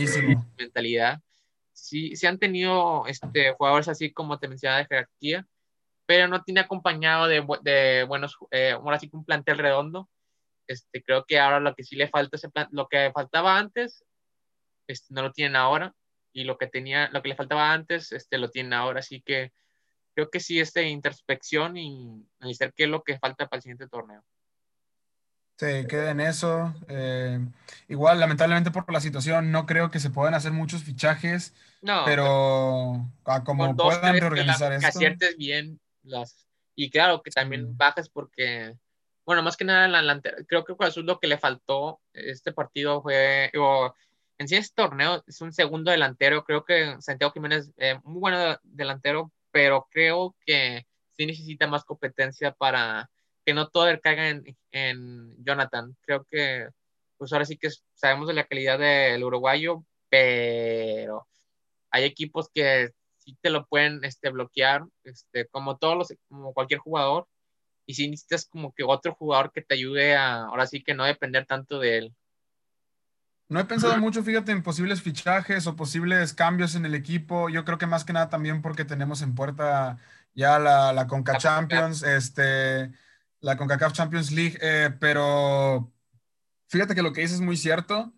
mentalidad. 0.57 1.21
Sí, 1.71 2.15
sí 2.15 2.27
han 2.27 2.39
tenido 2.39 3.05
este, 3.07 3.53
jugadores 3.53 3.87
así 3.87 4.11
como 4.11 4.39
te 4.39 4.47
mencionaba 4.47 4.79
de 4.79 4.87
jerarquía, 4.87 5.47
pero 6.05 6.27
no 6.27 6.43
tiene 6.43 6.61
acompañado 6.61 7.27
de, 7.27 7.45
de 7.61 8.03
buenos, 8.03 8.35
eh, 8.51 8.71
ahora 8.71 8.99
sí 8.99 9.09
que 9.09 9.15
un 9.15 9.23
plantel 9.23 9.59
redondo. 9.59 10.09
Este, 10.67 11.01
creo 11.01 11.25
que 11.25 11.39
ahora 11.39 11.59
lo 11.59 11.73
que 11.75 11.83
sí 11.83 11.95
le 11.95 12.09
falta, 12.09 12.37
ese 12.37 12.49
plan, 12.49 12.67
lo 12.71 12.87
que 12.87 13.11
faltaba 13.13 13.57
antes, 13.57 14.03
este, 14.87 15.13
no 15.13 15.21
lo 15.21 15.31
tienen 15.31 15.55
ahora, 15.55 15.93
y 16.33 16.43
lo 16.43 16.57
que, 16.57 16.67
tenía, 16.67 17.09
lo 17.11 17.21
que 17.21 17.29
le 17.29 17.35
faltaba 17.35 17.71
antes, 17.71 18.11
este, 18.11 18.37
lo 18.37 18.49
tienen 18.49 18.73
ahora, 18.73 18.99
así 18.99 19.21
que 19.21 19.51
creo 20.13 20.29
que 20.29 20.39
sí, 20.39 20.59
este, 20.59 20.83
introspección 20.83 21.77
y 21.77 22.27
analizar 22.39 22.73
qué 22.73 22.83
es 22.83 22.89
lo 22.89 23.03
que 23.03 23.19
falta 23.19 23.47
para 23.47 23.57
el 23.57 23.63
siguiente 23.63 23.87
torneo. 23.87 24.23
Sí, 25.59 25.87
queda 25.87 26.11
en 26.11 26.19
eso. 26.19 26.73
Eh, 26.87 27.39
igual, 27.87 28.19
lamentablemente 28.19 28.69
por 28.69 28.91
la 28.93 29.01
situación, 29.01 29.51
no 29.51 29.65
creo 29.65 29.89
que 29.89 29.99
se 29.99 30.11
puedan 30.11 30.35
hacer 30.35 30.51
muchos 30.51 30.83
fichajes, 30.83 31.55
no, 31.81 32.03
pero, 32.05 33.09
como 33.43 33.75
puedan 33.75 34.19
reorganizar 34.19 34.73
esto. 34.73 34.81
Que 34.81 34.87
aciertes 34.87 35.37
bien 35.37 35.79
las... 36.03 36.47
Y 36.75 36.91
claro, 36.91 37.23
que 37.23 37.31
también 37.31 37.75
bajas 37.75 38.07
porque, 38.07 38.75
bueno, 39.27 39.43
más 39.43 39.57
que 39.57 39.65
nada 39.65 39.85
en 39.85 39.91
la 39.91 39.99
delantera, 39.99 40.37
creo 40.47 40.63
que 40.63 40.73
Cruz 40.73 40.89
Azul 40.89 41.05
lo 41.05 41.19
que 41.19 41.27
le 41.27 41.37
faltó 41.37 41.99
este 42.13 42.53
partido 42.53 43.01
fue, 43.01 43.51
o, 43.59 43.93
en 44.37 44.47
sí 44.47 44.55
este 44.55 44.75
torneo 44.75 45.21
es 45.27 45.41
un 45.41 45.51
segundo 45.51 45.91
delantero, 45.91 46.45
creo 46.45 46.63
que 46.63 46.95
Santiago 47.01 47.33
Jiménez, 47.33 47.71
eh, 47.77 47.99
muy 48.05 48.21
bueno 48.21 48.57
delantero, 48.63 49.33
pero 49.51 49.85
creo 49.91 50.33
que 50.45 50.87
sí 51.17 51.25
necesita 51.25 51.67
más 51.67 51.83
competencia 51.83 52.53
para 52.53 53.09
que 53.45 53.53
no 53.53 53.67
todo 53.67 53.87
caiga 54.01 54.29
en, 54.29 54.57
en 54.71 55.35
Jonathan. 55.43 55.97
Creo 56.01 56.25
que, 56.29 56.69
pues 57.17 57.33
ahora 57.33 57.45
sí 57.45 57.57
que 57.57 57.69
sabemos 57.95 58.29
de 58.29 58.33
la 58.33 58.45
calidad 58.45 58.79
del 58.79 59.23
uruguayo, 59.25 59.83
pero 60.09 61.27
hay 61.91 62.05
equipos 62.05 62.49
que 62.53 62.91
sí 63.17 63.37
te 63.41 63.49
lo 63.49 63.65
pueden 63.65 64.03
este, 64.05 64.29
bloquear, 64.29 64.85
este, 65.03 65.47
como 65.47 65.77
todos 65.77 65.97
los, 65.97 66.13
como 66.29 66.53
cualquier 66.53 66.79
jugador, 66.79 67.27
y 67.87 67.95
si 67.95 68.09
necesitas 68.09 68.45
como 68.45 68.73
que 68.73 68.83
otro 68.83 69.15
jugador 69.15 69.51
que 69.51 69.63
te 69.63 69.73
ayude 69.73 70.15
a, 70.15 70.43
ahora 70.43 70.67
sí 70.67 70.83
que 70.83 70.93
no 70.93 71.05
depender 71.05 71.45
tanto 71.47 71.79
de 71.79 71.97
él. 71.97 72.15
No 73.49 73.61
he 73.61 73.65
pensado 73.65 73.97
mucho, 73.97 74.23
fíjate, 74.23 74.51
en 74.51 74.61
posibles 74.61 75.01
fichajes 75.01 75.65
o 75.67 75.77
posibles 75.77 76.33
cambios 76.33 76.75
en 76.75 76.85
el 76.85 76.93
equipo. 76.93 77.47
Yo 77.47 77.63
creo 77.63 77.77
que 77.77 77.87
más 77.87 78.03
que 78.03 78.11
nada 78.11 78.29
también 78.29 78.61
porque 78.61 78.83
tenemos 78.83 79.21
en 79.21 79.35
puerta 79.35 79.97
ya 80.33 80.59
la, 80.59 80.91
la 80.91 81.07
Conca 81.07 81.37
Champions, 81.37 82.03
este, 82.03 82.91
la 83.39 83.55
CONCACAF 83.55 83.93
Champions 83.93 84.31
League, 84.31 84.57
eh, 84.61 84.91
pero 84.99 85.93
fíjate 86.67 86.93
que 86.93 87.01
lo 87.01 87.13
que 87.13 87.21
dices 87.21 87.37
es 87.37 87.41
muy 87.41 87.55
cierto. 87.55 88.13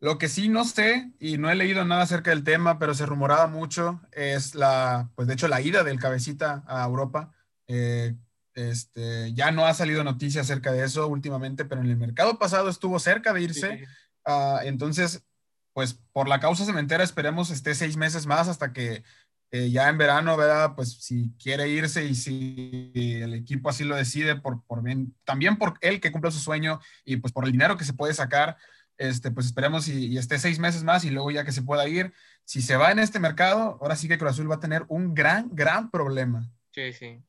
Lo 0.00 0.18
que 0.18 0.28
sí 0.28 0.48
no 0.48 0.64
sé, 0.64 1.12
y 1.20 1.38
no 1.38 1.48
he 1.48 1.54
leído 1.54 1.84
nada 1.84 2.02
acerca 2.02 2.30
del 2.30 2.42
tema, 2.42 2.80
pero 2.80 2.92
se 2.92 3.06
rumoraba 3.06 3.46
mucho, 3.46 4.00
es 4.10 4.56
la, 4.56 5.12
pues 5.14 5.28
de 5.28 5.34
hecho, 5.34 5.46
la 5.46 5.60
ida 5.60 5.84
del 5.84 6.00
cabecita 6.00 6.64
a 6.66 6.84
Europa. 6.84 7.32
Eh, 7.68 8.16
este, 8.54 9.32
ya 9.34 9.50
no 9.50 9.66
ha 9.66 9.74
salido 9.74 10.04
noticia 10.04 10.42
acerca 10.42 10.72
de 10.72 10.84
eso 10.84 11.06
últimamente, 11.08 11.64
pero 11.64 11.80
en 11.80 11.88
el 11.88 11.96
mercado 11.96 12.38
pasado 12.38 12.68
estuvo 12.68 12.98
cerca 12.98 13.32
de 13.32 13.42
irse. 13.42 13.86
Ah, 14.24 14.60
entonces, 14.64 15.24
pues 15.72 15.98
por 16.12 16.28
la 16.28 16.40
causa 16.40 16.64
cementera 16.64 17.04
esperemos 17.04 17.50
esté 17.50 17.74
seis 17.74 17.96
meses 17.96 18.26
más 18.26 18.48
hasta 18.48 18.72
que 18.72 19.02
eh, 19.50 19.70
ya 19.70 19.88
en 19.90 19.98
verano, 19.98 20.36
¿verdad? 20.36 20.74
Pues 20.74 20.92
si 20.92 21.32
quiere 21.38 21.68
irse 21.68 22.04
y 22.06 22.14
si 22.14 22.92
el 22.94 23.34
equipo 23.34 23.68
así 23.68 23.84
lo 23.84 23.96
decide, 23.96 24.36
por, 24.36 24.64
por 24.64 24.82
bien, 24.82 25.14
también 25.24 25.56
por 25.56 25.74
él 25.82 26.00
que 26.00 26.10
cumple 26.10 26.30
su 26.30 26.38
sueño 26.38 26.80
y 27.04 27.16
pues 27.16 27.34
por 27.34 27.44
el 27.44 27.52
dinero 27.52 27.76
que 27.76 27.84
se 27.84 27.92
puede 27.92 28.14
sacar, 28.14 28.56
este, 28.96 29.30
pues 29.30 29.46
esperemos 29.46 29.88
y, 29.88 30.16
esté 30.16 30.38
seis 30.38 30.58
meses 30.58 30.84
más 30.84 31.04
y 31.04 31.10
luego 31.10 31.30
ya 31.30 31.44
que 31.44 31.52
se 31.52 31.62
pueda 31.62 31.86
ir. 31.86 32.14
Si 32.44 32.62
se 32.62 32.76
va 32.76 32.92
en 32.92 32.98
este 32.98 33.18
mercado, 33.18 33.78
ahora 33.80 33.96
sí 33.96 34.08
que 34.08 34.16
Cruz 34.16 34.32
Azul 34.32 34.50
va 34.50 34.56
a 34.56 34.60
tener 34.60 34.84
un 34.88 35.14
gran, 35.14 35.50
gran 35.52 35.90
problema. 35.90 36.50
Sí, 36.70 36.92
sí. 36.92 37.22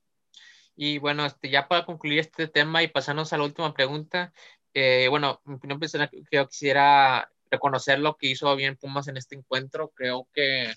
Y 0.76 0.98
bueno, 0.98 1.26
este, 1.26 1.50
ya 1.50 1.68
para 1.68 1.86
concluir 1.86 2.20
este 2.20 2.48
tema 2.48 2.84
y 2.84 2.88
pasarnos 2.88 3.32
a 3.34 3.38
la 3.38 3.44
última 3.44 3.74
pregunta, 3.74 4.34
eh, 4.74 5.08
bueno, 5.10 5.42
mi 5.46 5.56
opinión 5.56 5.80
personal, 5.80 6.10
yo 6.32 6.48
quisiera 6.48 7.30
reconocer 7.52 8.00
lo 8.00 8.18
que 8.18 8.28
hizo 8.28 8.56
bien 8.56 8.78
Pumas 8.78 9.08
en 9.08 9.18
este 9.18 9.36
encuentro. 9.36 9.90
Creo 9.96 10.28
que 10.34 10.74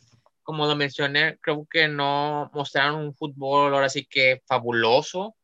como 0.47 0.67
lo 0.67 0.77
mencioné, 0.77 1.39
creo 1.41 1.67
que 1.69 1.89
no 1.89 2.51
mostraron 2.55 3.01
un 3.01 3.15
fútbol 3.15 3.75
ahora 3.75 3.89
sí 3.89 4.07
que 4.07 4.43
fabuloso, 4.47 5.37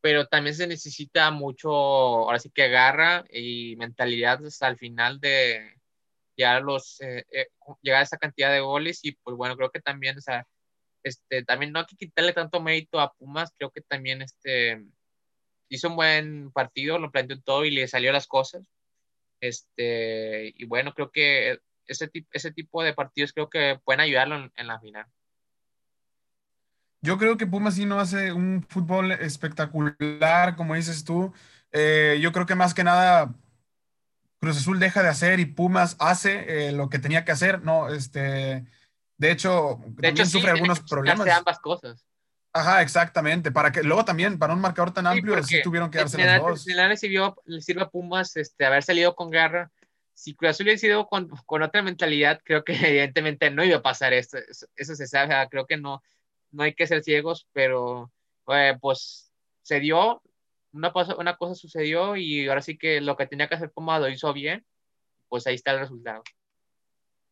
pero 0.00 0.28
también 0.28 0.54
se 0.54 0.68
necesita 0.68 1.32
mucho, 1.32 1.70
ahora 1.70 2.38
sí 2.38 2.48
que 2.50 2.68
garra 2.68 3.24
y 3.32 3.74
mentalidad 3.76 4.44
hasta 4.46 4.68
el 4.68 4.78
final 4.78 5.18
de 5.18 5.74
llegar 6.36 6.58
a, 6.58 6.60
los, 6.60 7.00
eh, 7.00 7.24
eh, 7.32 7.48
llegar 7.82 8.00
a 8.00 8.04
esa 8.04 8.16
cantidad 8.16 8.52
de 8.52 8.60
goles 8.60 9.00
y 9.02 9.12
pues 9.12 9.36
bueno, 9.36 9.56
creo 9.56 9.70
que 9.70 9.80
también, 9.80 10.16
o 10.16 10.20
sea, 10.20 10.46
este, 11.08 11.44
también 11.44 11.72
no 11.72 11.80
hay 11.80 11.86
que 11.86 11.96
quitarle 11.96 12.32
tanto 12.32 12.60
mérito 12.60 13.00
a 13.00 13.12
Pumas, 13.12 13.52
creo 13.56 13.70
que 13.70 13.80
también 13.80 14.22
este, 14.22 14.84
hizo 15.68 15.88
un 15.88 15.96
buen 15.96 16.50
partido, 16.52 16.98
lo 16.98 17.10
planteó 17.10 17.40
todo 17.40 17.64
y 17.64 17.70
le 17.70 17.88
salió 17.88 18.12
las 18.12 18.26
cosas. 18.26 18.68
Este, 19.40 20.52
y 20.56 20.64
bueno, 20.64 20.94
creo 20.94 21.10
que 21.10 21.60
ese, 21.86 22.10
ese 22.32 22.52
tipo 22.52 22.82
de 22.82 22.94
partidos 22.94 23.32
creo 23.32 23.48
que 23.48 23.80
pueden 23.84 24.00
ayudarlo 24.00 24.50
en, 24.54 24.66
la 24.66 24.80
final. 24.80 25.06
Yo 27.00 27.16
creo 27.18 27.36
que 27.36 27.46
Pumas 27.46 27.74
sí 27.74 27.86
no 27.86 28.00
hace 28.00 28.32
un 28.32 28.64
fútbol 28.68 29.12
espectacular, 29.12 30.56
como 30.56 30.74
dices 30.74 31.04
tú. 31.04 31.32
Eh, 31.72 32.18
yo 32.20 32.32
creo 32.32 32.46
que 32.46 32.54
más 32.54 32.74
que 32.74 32.82
nada 32.82 33.34
Cruz 34.40 34.58
Azul 34.58 34.78
deja 34.78 35.02
de 35.02 35.08
hacer 35.08 35.40
y 35.40 35.46
Pumas 35.46 35.96
hace 35.98 36.68
eh, 36.68 36.72
lo 36.72 36.88
que 36.88 36.98
tenía 36.98 37.24
que 37.24 37.32
hacer. 37.32 37.62
No, 37.62 37.88
este, 37.88 38.64
de 39.18 39.30
hecho, 39.30 39.80
de 39.86 40.08
hecho, 40.08 40.24
sufre 40.24 40.52
algunos 40.52 40.80
problemas. 40.80 41.24
De 41.24 41.32
ambas 41.32 41.58
cosas. 41.58 42.04
Ajá, 42.52 42.82
exactamente. 42.82 43.52
Para 43.52 43.70
que 43.70 43.82
luego 43.82 44.04
también, 44.04 44.38
para 44.38 44.54
un 44.54 44.60
marcador 44.60 44.92
tan 44.92 45.06
amplio, 45.06 45.42
sí, 45.42 45.60
tuvieron 45.62 45.90
que 45.90 45.98
darse 45.98 46.18
los 46.18 46.40
dos. 46.40 46.66
Le 46.66 46.96
sirvió, 46.96 47.36
le 47.44 47.60
sirve 47.60 47.82
a 47.82 47.88
Pumas 47.88 48.36
este, 48.36 48.64
haber 48.64 48.82
salido 48.82 49.14
con 49.14 49.30
garra 49.30 49.70
si 50.18 50.34
Cruz 50.34 50.50
Azul 50.50 50.64
hubiera 50.64 50.80
sido 50.80 51.06
con, 51.06 51.28
con, 51.46 51.62
otra 51.62 51.80
mentalidad, 51.80 52.40
creo 52.44 52.64
que 52.64 52.72
evidentemente 53.12 53.50
no 53.50 53.62
iba 53.62 53.76
a 53.76 53.82
pasar 53.82 54.12
esto. 54.12 54.38
Eso, 54.74 54.96
se 54.96 55.06
sabe, 55.06 55.34
creo 55.48 55.64
que 55.64 55.76
no, 55.76 56.02
no 56.50 56.64
hay 56.64 56.74
que 56.74 56.88
ser 56.88 57.04
ciegos, 57.04 57.46
pero 57.52 58.10
eh, 58.48 58.76
pues 58.80 59.30
se 59.62 59.78
dio, 59.78 60.20
una 60.72 60.92
cosa, 60.92 61.14
una 61.16 61.36
cosa 61.36 61.54
sucedió 61.54 62.16
y 62.16 62.48
ahora 62.48 62.62
sí 62.62 62.76
que 62.76 63.00
lo 63.00 63.16
que 63.16 63.28
tenía 63.28 63.48
que 63.48 63.54
hacer 63.54 63.70
Pumas 63.70 64.00
lo 64.00 64.08
hizo 64.08 64.32
bien, 64.32 64.66
pues 65.28 65.46
ahí 65.46 65.54
está 65.54 65.70
el 65.70 65.80
resultado. 65.80 66.24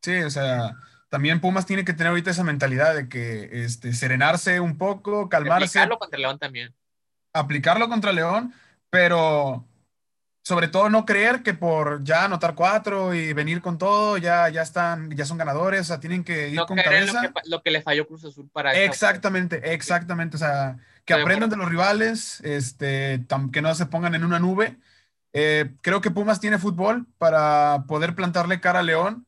Sí, 0.00 0.18
o 0.18 0.30
sea, 0.30 0.72
también 1.08 1.40
Pumas 1.40 1.66
tiene 1.66 1.84
que 1.84 1.92
tener 1.92 2.08
ahorita 2.08 2.30
esa 2.30 2.44
mentalidad 2.44 2.94
de 2.94 3.08
que 3.08 3.64
este, 3.64 3.92
serenarse 3.92 4.60
un 4.60 4.76
poco, 4.76 5.28
calmarse. 5.28 5.78
Aplicarlo 5.78 5.98
contra 5.98 6.18
León 6.18 6.38
también. 6.38 6.74
Aplicarlo 7.32 7.88
contra 7.88 8.12
León, 8.12 8.54
pero 8.90 9.64
sobre 10.46 10.68
todo 10.68 10.88
no 10.88 11.04
creer 11.04 11.42
que 11.42 11.54
por 11.54 12.04
ya 12.04 12.24
anotar 12.24 12.54
cuatro 12.54 13.14
y 13.14 13.32
venir 13.32 13.60
con 13.60 13.78
todo, 13.78 14.16
ya, 14.16 14.48
ya 14.48 14.62
están, 14.62 15.10
ya 15.10 15.24
son 15.24 15.38
ganadores, 15.38 15.80
o 15.80 15.84
sea, 15.84 15.98
tienen 15.98 16.22
que 16.22 16.50
ir 16.50 16.60
con 16.66 16.76
cabeza. 16.76 17.22
Lo 17.22 17.32
que, 17.32 17.50
lo 17.50 17.62
que, 17.62 17.70
le 17.72 17.82
falló 17.82 18.06
Cruz 18.06 18.24
Azul 18.24 18.48
para 18.52 18.72
Exactamente, 18.74 19.72
exactamente, 19.74 20.36
o 20.36 20.38
sea, 20.38 20.78
que 21.04 21.14
aprendan 21.14 21.50
de 21.50 21.56
los 21.56 21.68
rivales, 21.68 22.40
este, 22.42 23.24
que 23.52 23.60
no 23.60 23.74
se 23.74 23.86
pongan 23.86 24.14
en 24.14 24.24
una 24.24 24.38
nube. 24.38 24.76
Eh, 25.32 25.72
creo 25.82 26.00
que 26.00 26.10
Pumas 26.10 26.40
tiene 26.40 26.58
fútbol 26.58 27.06
para 27.18 27.84
poder 27.88 28.14
plantarle 28.14 28.60
cara 28.60 28.78
a 28.78 28.84
León. 28.84 29.26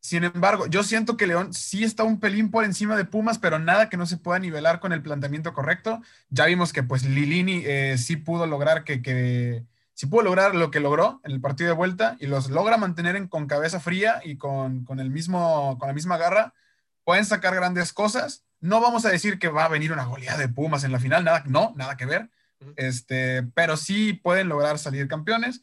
Sin 0.00 0.24
embargo, 0.24 0.66
yo 0.66 0.82
siento 0.84 1.16
que 1.16 1.26
León 1.26 1.52
sí 1.52 1.82
está 1.84 2.04
un 2.04 2.20
pelín 2.20 2.50
por 2.50 2.64
encima 2.64 2.96
de 2.96 3.04
Pumas, 3.04 3.38
pero 3.38 3.58
nada 3.58 3.88
que 3.88 3.96
no 3.96 4.06
se 4.06 4.16
pueda 4.16 4.38
nivelar 4.38 4.80
con 4.80 4.92
el 4.92 5.02
planteamiento 5.02 5.52
correcto. 5.52 6.00
Ya 6.30 6.46
vimos 6.46 6.72
que 6.72 6.82
pues 6.82 7.04
Lilini 7.04 7.62
eh, 7.66 7.98
sí 7.98 8.16
pudo 8.16 8.46
lograr 8.46 8.84
que, 8.84 9.02
que 9.02 9.64
si 9.98 10.06
pudo 10.06 10.22
lograr 10.22 10.54
lo 10.54 10.70
que 10.70 10.78
logró 10.78 11.20
en 11.24 11.32
el 11.32 11.40
partido 11.40 11.70
de 11.70 11.74
vuelta 11.74 12.16
y 12.20 12.28
los 12.28 12.50
logra 12.50 12.76
mantener 12.76 13.16
en, 13.16 13.26
con 13.26 13.48
cabeza 13.48 13.80
fría 13.80 14.20
y 14.24 14.36
con, 14.36 14.86
el 14.96 15.10
mismo, 15.10 15.76
con 15.78 15.88
la 15.88 15.94
misma 15.94 16.16
garra, 16.16 16.54
pueden 17.02 17.24
sacar 17.24 17.56
grandes 17.56 17.92
cosas. 17.92 18.44
No 18.60 18.80
vamos 18.80 19.04
a 19.04 19.10
decir 19.10 19.40
que 19.40 19.48
va 19.48 19.64
a 19.64 19.68
venir 19.68 19.92
una 19.92 20.04
goleada 20.04 20.38
de 20.38 20.48
Pumas 20.48 20.84
en 20.84 20.92
la 20.92 21.00
final, 21.00 21.24
nada, 21.24 21.42
no, 21.46 21.74
nada 21.76 21.96
que 21.96 22.06
ver. 22.06 22.30
Este, 22.76 23.42
pero 23.54 23.76
sí 23.76 24.12
pueden 24.12 24.48
lograr 24.48 24.78
salir 24.78 25.08
campeones. 25.08 25.62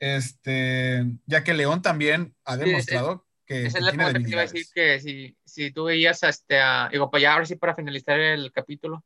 Este, 0.00 1.06
ya 1.26 1.44
que 1.44 1.54
León 1.54 1.80
también 1.80 2.34
ha 2.44 2.56
demostrado 2.56 3.25
que, 3.46 3.66
esa 3.66 3.78
es 3.78 3.84
la 3.84 3.92
pregunta 3.92 4.20
que 4.20 4.30
iba 4.30 4.40
a 4.40 4.46
decir 4.46 4.66
que 4.74 5.00
si, 5.00 5.36
si 5.44 5.70
tú 5.70 5.84
veías 5.84 6.22
este, 6.22 6.58
digo, 6.90 7.10
pues 7.10 7.22
ya 7.22 7.32
ahora 7.32 7.46
sí 7.46 7.56
para 7.56 7.74
finalizar 7.74 8.18
el 8.18 8.52
capítulo, 8.52 9.04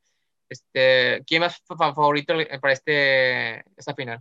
este, 0.48 1.22
¿quién 1.26 1.42
más 1.42 1.62
favorito 1.66 2.34
para 2.60 2.72
este, 2.72 3.58
esta 3.76 3.94
final? 3.94 4.20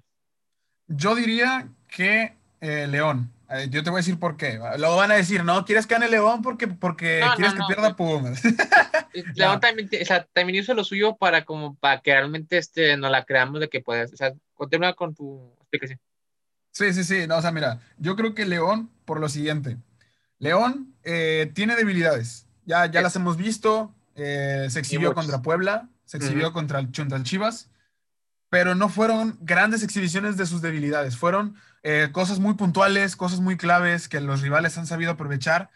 Yo 0.87 1.15
diría 1.15 1.67
que 1.87 2.33
eh, 2.61 2.87
León. 2.87 3.31
Eh, 3.49 3.67
yo 3.69 3.83
te 3.83 3.89
voy 3.89 3.97
a 3.97 4.01
decir 4.01 4.19
por 4.19 4.37
qué. 4.37 4.59
Luego 4.77 4.95
van 4.95 5.11
a 5.11 5.15
decir, 5.15 5.43
no, 5.43 5.65
¿quieres 5.65 5.87
que 5.87 5.95
gane 5.95 6.07
León 6.07 6.41
porque, 6.41 6.67
porque 6.67 7.21
No, 7.21 7.33
quieres 7.35 7.55
no, 7.55 7.67
que 7.67 7.73
pierda 7.73 7.95
pues, 7.95 8.41
Pumas? 8.41 8.43
León 9.35 9.53
No. 9.53 9.59
también, 9.59 9.89
o 10.01 10.05
sea, 10.05 10.23
también 10.33 10.61
hizo 10.61 10.73
lo 10.73 10.83
suyo 10.83 11.17
para 11.17 11.45
como 11.45 11.75
para 11.75 12.01
que 12.01 12.11
realmente 12.11 12.57
este, 12.57 12.95
no 12.97 13.09
la 13.09 13.25
creamos 13.25 13.59
de 13.59 13.69
que 13.69 13.81
puedes. 13.81 14.13
O 14.13 14.17
sea, 14.17 14.33
continúa 14.53 14.93
con 14.93 15.15
tu 15.15 15.51
explicación. 15.61 15.99
Sí, 16.71 16.93
sí, 16.93 17.03
sí. 17.03 17.27
No, 17.27 17.37
o 17.37 17.41
sea, 17.41 17.51
mira, 17.51 17.79
yo 17.97 18.15
creo 18.15 18.35
que 18.35 18.45
León, 18.45 18.91
por 19.05 19.19
lo 19.19 19.29
siguiente. 19.29 19.77
León 20.39 20.95
eh, 21.03 21.51
tiene 21.53 21.75
debilidades. 21.75 22.47
Ya, 22.65 22.85
ya 22.85 22.99
Sí, 22.99 23.03
las 23.03 23.15
hemos 23.15 23.37
visto. 23.37 23.93
eh, 24.15 24.67
se 24.69 24.79
exhibió 24.79 25.13
contra. 25.13 25.41
Puebla, 25.41 25.89
se 26.05 26.17
exhibió 26.17 26.51
contra 26.53 26.79
el, 26.79 26.91
contra 26.91 27.17
el 27.17 27.23
Chivas, 27.23 27.69
pero 28.49 28.73
no 28.75 28.89
fueron 28.89 29.37
grandes 29.41 29.83
exhibiciones 29.83 30.37
de 30.37 30.45
sus 30.45 30.61
debilidades. 30.61 31.17
Fueron 31.17 31.55
eh, 31.83 32.09
cosas 32.11 32.39
muy 32.39 32.55
puntuales, 32.55 33.15
cosas 33.15 33.39
muy 33.39 33.57
claves 33.57 34.09
que 34.09 34.19
los 34.19 34.41
rivales 34.41 34.77
han 34.77 34.87
sabido 34.87 35.11
aprovechar. 35.11 35.69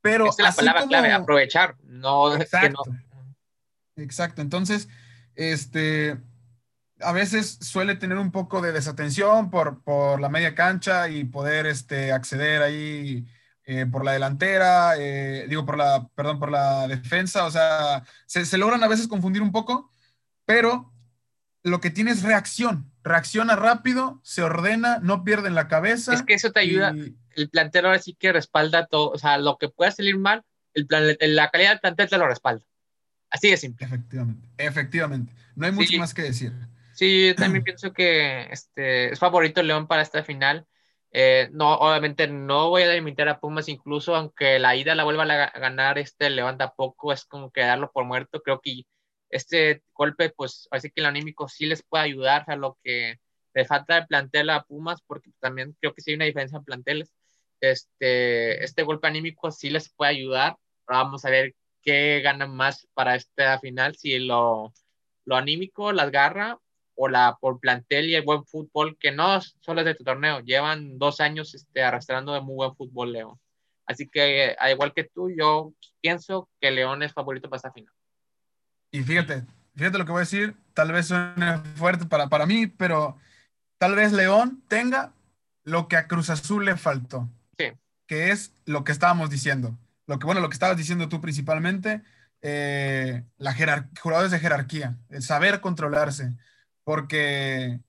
Pero 0.00 0.28
Esa 0.28 0.32
es 0.32 0.38
la 0.42 0.48
así 0.48 0.56
palabra 0.58 0.86
clave, 0.86 1.12
aprovechar, 1.12 1.76
no 1.82 2.30
que 2.32 2.36
no. 2.36 2.42
Exacto, 2.42 2.82
exacto. 3.96 4.42
Entonces, 4.42 4.88
este, 5.34 6.18
a 7.00 7.12
veces 7.12 7.58
suele 7.60 7.94
tener 7.96 8.18
un 8.18 8.30
poco 8.30 8.60
de 8.60 8.72
desatención 8.72 9.50
por, 9.50 9.82
por 9.82 10.20
la 10.20 10.28
media 10.28 10.54
cancha 10.54 11.08
y 11.08 11.24
poder 11.24 11.66
este, 11.66 12.12
acceder 12.12 12.62
ahí 12.62 13.26
eh, 13.66 13.86
por 13.86 14.04
la 14.04 14.12
delantera, 14.12 14.94
eh, 14.98 15.46
digo, 15.48 15.64
por 15.64 15.76
la, 15.78 16.08
perdón, 16.14 16.38
por 16.38 16.50
la 16.50 16.86
defensa. 16.88 17.44
O 17.46 17.50
sea, 17.50 18.04
se, 18.26 18.44
se 18.44 18.58
logran 18.58 18.82
a 18.82 18.88
veces 18.88 19.08
confundir 19.08 19.42
un 19.42 19.52
poco, 19.52 19.90
pero 20.44 20.92
lo 21.62 21.80
que 21.80 21.90
tiene 21.90 22.10
es 22.12 22.22
reacción. 22.22 22.90
Reacciona 23.02 23.56
rápido, 23.56 24.20
se 24.22 24.42
ordena, 24.42 24.98
no 25.02 25.24
pierden 25.24 25.54
la 25.54 25.62
Es 25.62 25.68
cabeza 25.68 26.24
que 26.24 26.34
eso 26.34 26.52
te 26.52 26.60
ayuda, 26.60 26.92
y 26.92 27.16
el 27.36 27.50
plantel 27.50 27.86
ahora 27.86 27.98
sí 27.98 28.14
que 28.14 28.32
respalda 28.32 28.86
todo, 28.86 29.10
o 29.10 29.18
sea, 29.18 29.38
lo 29.38 29.58
que 29.58 29.68
pueda 29.68 29.90
salir 29.90 30.18
mal, 30.18 30.42
el 30.74 30.86
plan, 30.86 31.04
la 31.20 31.50
calidad 31.50 31.70
del 31.70 31.80
plantel 31.80 32.08
te 32.08 32.18
lo 32.18 32.26
respalda. 32.28 32.64
Así 33.30 33.50
de 33.50 33.56
simple. 33.56 33.86
efectivamente, 33.86 34.48
efectivamente. 34.58 35.32
No 35.56 35.66
hay 35.66 35.72
mucho 35.72 35.88
Sí, 35.90 35.98
más 35.98 36.14
que 36.14 36.22
decir. 36.22 36.52
sí, 36.92 37.28
yo 37.28 37.36
también 37.36 37.64
pienso 37.64 37.92
que 37.92 38.46
este, 38.50 39.12
es 39.12 39.18
favorito 39.18 39.62
León 39.62 39.86
para 39.86 40.02
esta 40.02 40.22
final. 40.24 40.66
Eh, 41.16 41.48
no, 41.52 41.74
obviamente 41.76 42.26
no 42.26 42.70
voy 42.70 42.82
a 42.82 42.92
limitar 42.92 43.28
a 43.28 43.38
Pumas, 43.38 43.68
incluso 43.68 44.16
aunque 44.16 44.58
la 44.58 44.74
ida 44.74 44.96
la 44.96 45.04
vuelva 45.04 45.22
a, 45.22 45.58
ganar 45.60 45.96
este 45.96 46.28
León 46.28 46.58
tampoco, 46.58 47.12
es 47.12 47.24
como 47.24 47.52
que 47.52 47.60
darlo 47.62 47.92
por 47.92 48.04
muerto. 48.04 48.42
Creo 48.42 48.60
que 48.60 48.82
este 49.30 49.84
golpe, 49.94 50.30
pues, 50.30 50.68
así 50.72 50.90
que 50.90 51.00
el 51.02 51.06
anímico 51.06 51.48
sí 51.48 51.66
les 51.66 51.84
puede 51.84 52.04
ayudar 52.04 52.44
a 52.48 52.56
lo 52.56 52.78
que 52.82 53.20
le 53.54 53.64
falta 53.64 53.94
de 53.94 54.06
plantel 54.08 54.50
a 54.50 54.64
Pumas, 54.64 55.02
porque 55.06 55.30
también 55.40 55.76
creo 55.80 55.94
que 55.94 56.02
sí 56.02 56.10
hay 56.10 56.16
una 56.16 56.24
diferencia 56.26 56.58
en 56.58 56.64
planteles. 56.64 57.12
Este, 57.60 58.64
este 58.64 58.82
golpe 58.82 59.06
anímico 59.06 59.50
sí 59.52 59.70
les 59.70 59.90
puede 59.90 60.12
ayudar. 60.12 60.56
Vamos 60.88 61.24
a 61.24 61.30
ver 61.30 61.54
qué 61.82 62.22
ganan 62.22 62.54
más 62.56 62.88
para 62.94 63.14
esta 63.16 63.60
final, 63.60 63.96
si 63.96 64.18
lo, 64.18 64.72
lo 65.24 65.36
anímico, 65.36 65.92
las 65.92 66.10
garras 66.10 66.56
o 66.96 67.08
la 67.08 67.36
por 67.40 67.58
plantel 67.60 68.08
y 68.08 68.14
el 68.14 68.22
buen 68.22 68.44
fútbol, 68.44 68.96
que 68.98 69.12
no 69.12 69.40
solo 69.40 69.80
es 69.80 69.86
de 69.86 69.94
tu 69.94 70.04
torneo, 70.04 70.40
llevan 70.40 70.98
dos 70.98 71.20
años 71.20 71.54
este, 71.54 71.82
arrastrando 71.82 72.32
de 72.32 72.40
muy 72.40 72.54
buen 72.54 72.74
fútbol 72.76 73.12
León. 73.12 73.38
Así 73.86 74.08
que, 74.08 74.56
al 74.58 74.72
igual 74.72 74.94
que 74.94 75.04
tú, 75.04 75.30
yo 75.30 75.72
pienso 76.00 76.48
que 76.60 76.70
León 76.70 77.02
es 77.02 77.12
favorito 77.12 77.50
para 77.50 77.58
esta 77.58 77.72
final. 77.72 77.92
Y 78.90 79.02
fíjate, 79.02 79.44
fíjate 79.76 79.98
lo 79.98 80.04
que 80.04 80.12
voy 80.12 80.20
a 80.20 80.20
decir, 80.20 80.54
tal 80.72 80.92
vez 80.92 81.08
suene 81.08 81.58
fuerte 81.76 82.06
para, 82.06 82.28
para 82.28 82.46
mí, 82.46 82.66
pero 82.66 83.18
tal 83.78 83.94
vez 83.94 84.12
León 84.12 84.62
tenga 84.68 85.12
lo 85.64 85.88
que 85.88 85.96
a 85.96 86.06
Cruz 86.06 86.30
Azul 86.30 86.64
le 86.64 86.76
faltó, 86.76 87.28
Sí, 87.58 87.72
que 88.06 88.30
es 88.30 88.52
lo 88.66 88.84
que 88.84 88.92
estábamos 88.92 89.30
diciendo. 89.30 89.76
Lo 90.06 90.18
que, 90.18 90.26
bueno, 90.26 90.40
lo 90.40 90.48
que 90.48 90.54
estabas 90.54 90.76
diciendo 90.76 91.08
tú 91.08 91.20
principalmente, 91.20 92.02
eh, 92.42 93.24
la 93.38 93.52
jerar- 93.54 93.88
jugadores 94.00 94.30
de 94.30 94.38
jerarquía, 94.38 94.96
el 95.08 95.22
saber 95.22 95.60
controlarse, 95.60 96.32
porque 96.84 97.80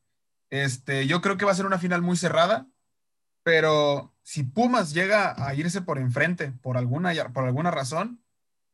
este, 0.49 1.07
yo 1.07 1.21
creo 1.21 1.37
que 1.37 1.45
va 1.45 1.51
a 1.51 1.55
ser 1.55 1.65
una 1.65 1.79
final 1.79 2.01
muy 2.01 2.17
cerrada, 2.17 2.67
pero 3.43 4.13
si 4.23 4.43
Pumas 4.43 4.93
llega 4.93 5.35
a 5.37 5.53
irse 5.53 5.81
por 5.81 5.99
enfrente 5.99 6.51
por 6.51 6.77
alguna, 6.77 7.13
por 7.33 7.45
alguna 7.45 7.71
razón, 7.71 8.23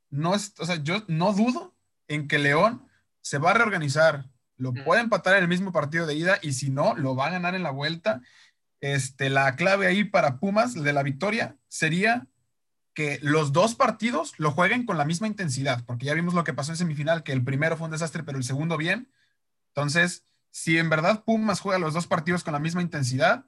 no 0.10 0.36
es, 0.36 0.53
o 0.60 0.65
sea, 0.65 0.77
yo 0.77 1.03
no 1.07 1.34
dudo 1.34 1.75
en 2.07 2.27
que 2.27 2.39
León 2.39 2.88
se 3.21 3.38
va 3.38 3.51
a 3.51 3.55
reorganizar, 3.55 4.29
lo 4.57 4.73
puede 4.73 5.01
empatar 5.01 5.36
en 5.36 5.43
el 5.43 5.49
mismo 5.49 5.71
partido 5.71 6.05
de 6.05 6.15
ida 6.15 6.38
y 6.41 6.53
si 6.53 6.69
no, 6.69 6.95
lo 6.95 7.15
va 7.15 7.27
a 7.27 7.31
ganar 7.31 7.55
en 7.55 7.63
la 7.63 7.71
vuelta. 7.71 8.21
Este, 8.79 9.29
la 9.29 9.55
clave 9.55 9.88
ahí 9.88 10.03
para 10.03 10.39
Pumas 10.39 10.73
de 10.73 10.93
la 10.93 11.03
victoria 11.03 11.57
sería 11.67 12.27
que 12.93 13.19
los 13.21 13.53
dos 13.53 13.75
partidos 13.75 14.34
lo 14.38 14.51
jueguen 14.51 14.86
con 14.86 14.97
la 14.97 15.05
misma 15.05 15.27
intensidad, 15.27 15.84
porque 15.86 16.05
ya 16.05 16.13
vimos 16.13 16.34
lo 16.34 16.43
que 16.43 16.53
pasó 16.53 16.71
en 16.71 16.77
semifinal, 16.77 17.23
que 17.23 17.31
el 17.31 17.43
primero 17.43 17.77
fue 17.77 17.86
un 17.86 17.91
desastre, 17.91 18.23
pero 18.23 18.38
el 18.38 18.43
segundo 18.43 18.77
bien. 18.77 19.10
Entonces, 19.73 20.25
si 20.51 20.77
en 20.77 20.89
verdad 20.89 21.23
Pumas 21.23 21.62
juega 21.62 21.79
los 21.79 21.93
dos 21.93 22.07
partidos 22.07 22.43
con 22.43 22.53
la 22.53 22.60
misma 22.60 22.81
intensidad, 22.81 23.45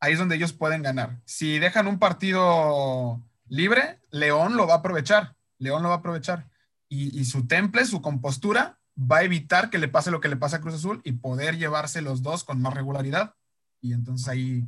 ahí 0.00 0.12
es 0.12 0.18
donde 0.18 0.36
ellos 0.36 0.52
pueden 0.52 0.82
ganar. 0.82 1.20
Si 1.24 1.58
dejan 1.58 1.88
un 1.88 1.98
partido 1.98 3.22
libre, 3.48 4.00
León 4.10 4.56
lo 4.56 4.66
va 4.66 4.74
a 4.74 4.78
aprovechar. 4.78 5.36
León 5.58 5.82
lo 5.82 5.88
va 5.88 5.96
a 5.96 5.98
aprovechar. 5.98 6.48
Y, 6.88 7.24
su 7.24 7.48
temple, 7.48 7.84
su 7.84 8.00
compostura, 8.00 8.78
va 8.96 9.18
a 9.18 9.24
evitar 9.24 9.70
que 9.70 9.78
le 9.78 9.88
pase 9.88 10.12
lo 10.12 10.20
que 10.20 10.28
le 10.28 10.36
pasa 10.36 10.58
a 10.58 10.60
Cruz 10.60 10.74
Azul 10.74 11.00
y 11.02 11.12
poder 11.12 11.58
llevarse 11.58 12.00
los 12.00 12.22
dos 12.22 12.44
con 12.44 12.62
más 12.62 12.74
regularidad. 12.74 13.34
Y 13.80 13.92
entonces 13.92 14.28
ahí, 14.28 14.64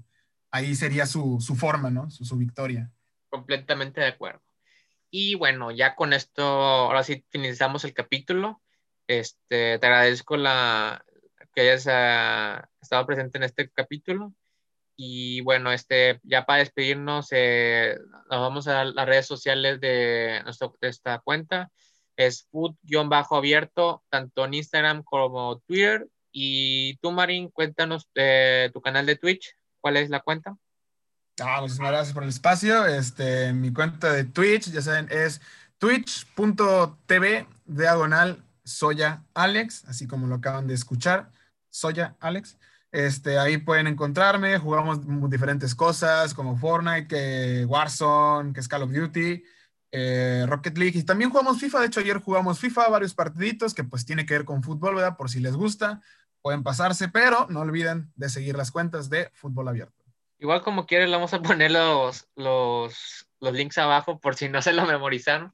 ahí 0.50 0.74
sería 0.74 1.06
su, 1.06 1.40
su 1.40 1.54
forma, 1.54 1.90
¿no? 1.90 2.10
Su, 2.10 2.24
su 2.24 2.36
victoria. 2.36 2.90
completamente 3.30 4.00
de 4.00 4.08
acuerdo. 4.08 4.42
Y 5.10 5.36
bueno, 5.36 5.70
ya 5.70 5.94
con 5.94 6.12
esto, 6.12 6.42
ahora 6.42 7.04
sí 7.04 7.24
finalizamos 7.30 7.84
el 7.84 7.94
capítulo. 7.94 8.60
Este, 9.08 9.78
te 9.78 9.86
agradezco 9.86 10.36
la, 10.36 11.02
que 11.54 11.62
hayas 11.62 11.86
ah, 11.90 12.68
estado 12.80 13.06
presente 13.06 13.38
en 13.38 13.44
este 13.44 13.70
capítulo. 13.70 14.34
Y 14.96 15.40
bueno, 15.40 15.72
este, 15.72 16.20
ya 16.24 16.44
para 16.44 16.58
despedirnos, 16.58 17.28
eh, 17.30 17.96
nos 18.30 18.40
vamos 18.40 18.68
a 18.68 18.84
las 18.84 19.06
redes 19.06 19.26
sociales 19.26 19.80
de, 19.80 20.40
nuestro, 20.44 20.76
de 20.80 20.88
esta 20.88 21.18
cuenta. 21.20 21.70
Es 22.16 22.48
food-abierto, 22.50 24.04
tanto 24.10 24.44
en 24.44 24.54
Instagram 24.54 25.02
como 25.04 25.60
Twitter. 25.60 26.06
Y 26.32 26.96
tú, 26.98 27.10
Marín, 27.10 27.48
cuéntanos 27.48 28.08
de 28.14 28.70
tu 28.74 28.82
canal 28.82 29.06
de 29.06 29.16
Twitch. 29.16 29.56
¿Cuál 29.80 29.96
es 29.96 30.10
la 30.10 30.20
cuenta? 30.20 30.56
Ah, 31.40 31.60
muchísimas 31.62 31.92
gracias 31.92 32.12
por 32.12 32.24
el 32.24 32.28
espacio. 32.28 32.84
Este, 32.84 33.54
mi 33.54 33.72
cuenta 33.72 34.12
de 34.12 34.24
Twitch, 34.24 34.70
ya 34.70 34.82
saben, 34.82 35.08
es 35.10 35.40
twitch.tv 35.78 37.46
diagonal 37.64 38.44
Soya 38.68 39.24
Alex, 39.34 39.84
así 39.86 40.06
como 40.06 40.26
lo 40.26 40.36
acaban 40.36 40.66
de 40.66 40.74
escuchar, 40.74 41.30
Soya 41.70 42.16
Alex. 42.20 42.58
Este, 42.90 43.38
ahí 43.38 43.58
pueden 43.58 43.86
encontrarme, 43.86 44.58
jugamos 44.58 45.00
diferentes 45.28 45.74
cosas 45.74 46.32
como 46.32 46.56
Fortnite, 46.56 47.06
que 47.06 47.64
Warzone, 47.66 48.52
que 48.52 48.60
es 48.60 48.68
Call 48.68 48.82
of 48.82 48.92
Duty, 48.92 49.42
eh, 49.92 50.44
Rocket 50.46 50.76
League, 50.78 50.98
y 50.98 51.02
también 51.02 51.30
jugamos 51.30 51.60
FIFA, 51.60 51.80
de 51.80 51.86
hecho 51.86 52.00
ayer 52.00 52.18
jugamos 52.18 52.58
FIFA, 52.58 52.88
varios 52.88 53.14
partiditos 53.14 53.74
que 53.74 53.84
pues 53.84 54.06
tiene 54.06 54.24
que 54.24 54.34
ver 54.34 54.44
con 54.44 54.62
fútbol, 54.62 54.96
¿verdad? 54.96 55.16
Por 55.16 55.28
si 55.28 55.40
les 55.40 55.54
gusta, 55.54 56.00
pueden 56.40 56.62
pasarse, 56.62 57.08
pero 57.08 57.46
no 57.50 57.60
olviden 57.60 58.10
de 58.16 58.28
seguir 58.28 58.56
las 58.56 58.70
cuentas 58.70 59.10
de 59.10 59.30
Fútbol 59.34 59.68
Abierto. 59.68 60.04
Igual 60.38 60.62
como 60.62 60.86
quieres, 60.86 61.10
vamos 61.10 61.34
a 61.34 61.42
poner 61.42 61.72
los, 61.72 62.28
los, 62.36 63.26
los 63.40 63.52
links 63.52 63.76
abajo 63.78 64.20
por 64.20 64.34
si 64.34 64.48
no 64.48 64.62
se 64.62 64.72
lo 64.72 64.86
memorizaron. 64.86 65.52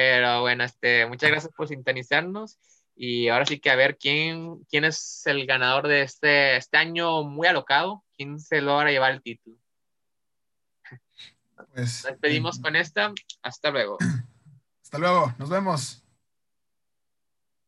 Pero 0.00 0.40
bueno, 0.40 0.64
este, 0.64 1.04
muchas 1.04 1.30
gracias 1.30 1.52
por 1.54 1.68
sintonizarnos. 1.68 2.58
Y 2.96 3.28
ahora 3.28 3.44
sí 3.44 3.60
que 3.60 3.70
a 3.70 3.76
ver 3.76 3.98
quién, 3.98 4.64
quién 4.70 4.86
es 4.86 5.26
el 5.26 5.46
ganador 5.46 5.88
de 5.88 6.00
este, 6.00 6.56
este 6.56 6.78
año 6.78 7.22
muy 7.22 7.46
alocado, 7.46 8.02
quién 8.16 8.40
se 8.40 8.62
logra 8.62 8.90
llevar 8.90 9.12
el 9.12 9.22
título. 9.22 9.58
Pues, 11.74 12.02
Nos 12.02 12.02
despedimos 12.04 12.58
eh, 12.58 12.62
con 12.62 12.76
esta. 12.76 13.12
Hasta 13.42 13.70
luego. 13.70 13.98
hasta 14.82 14.98
luego, 14.98 15.34
nos 15.36 15.50
vemos. 15.50 16.02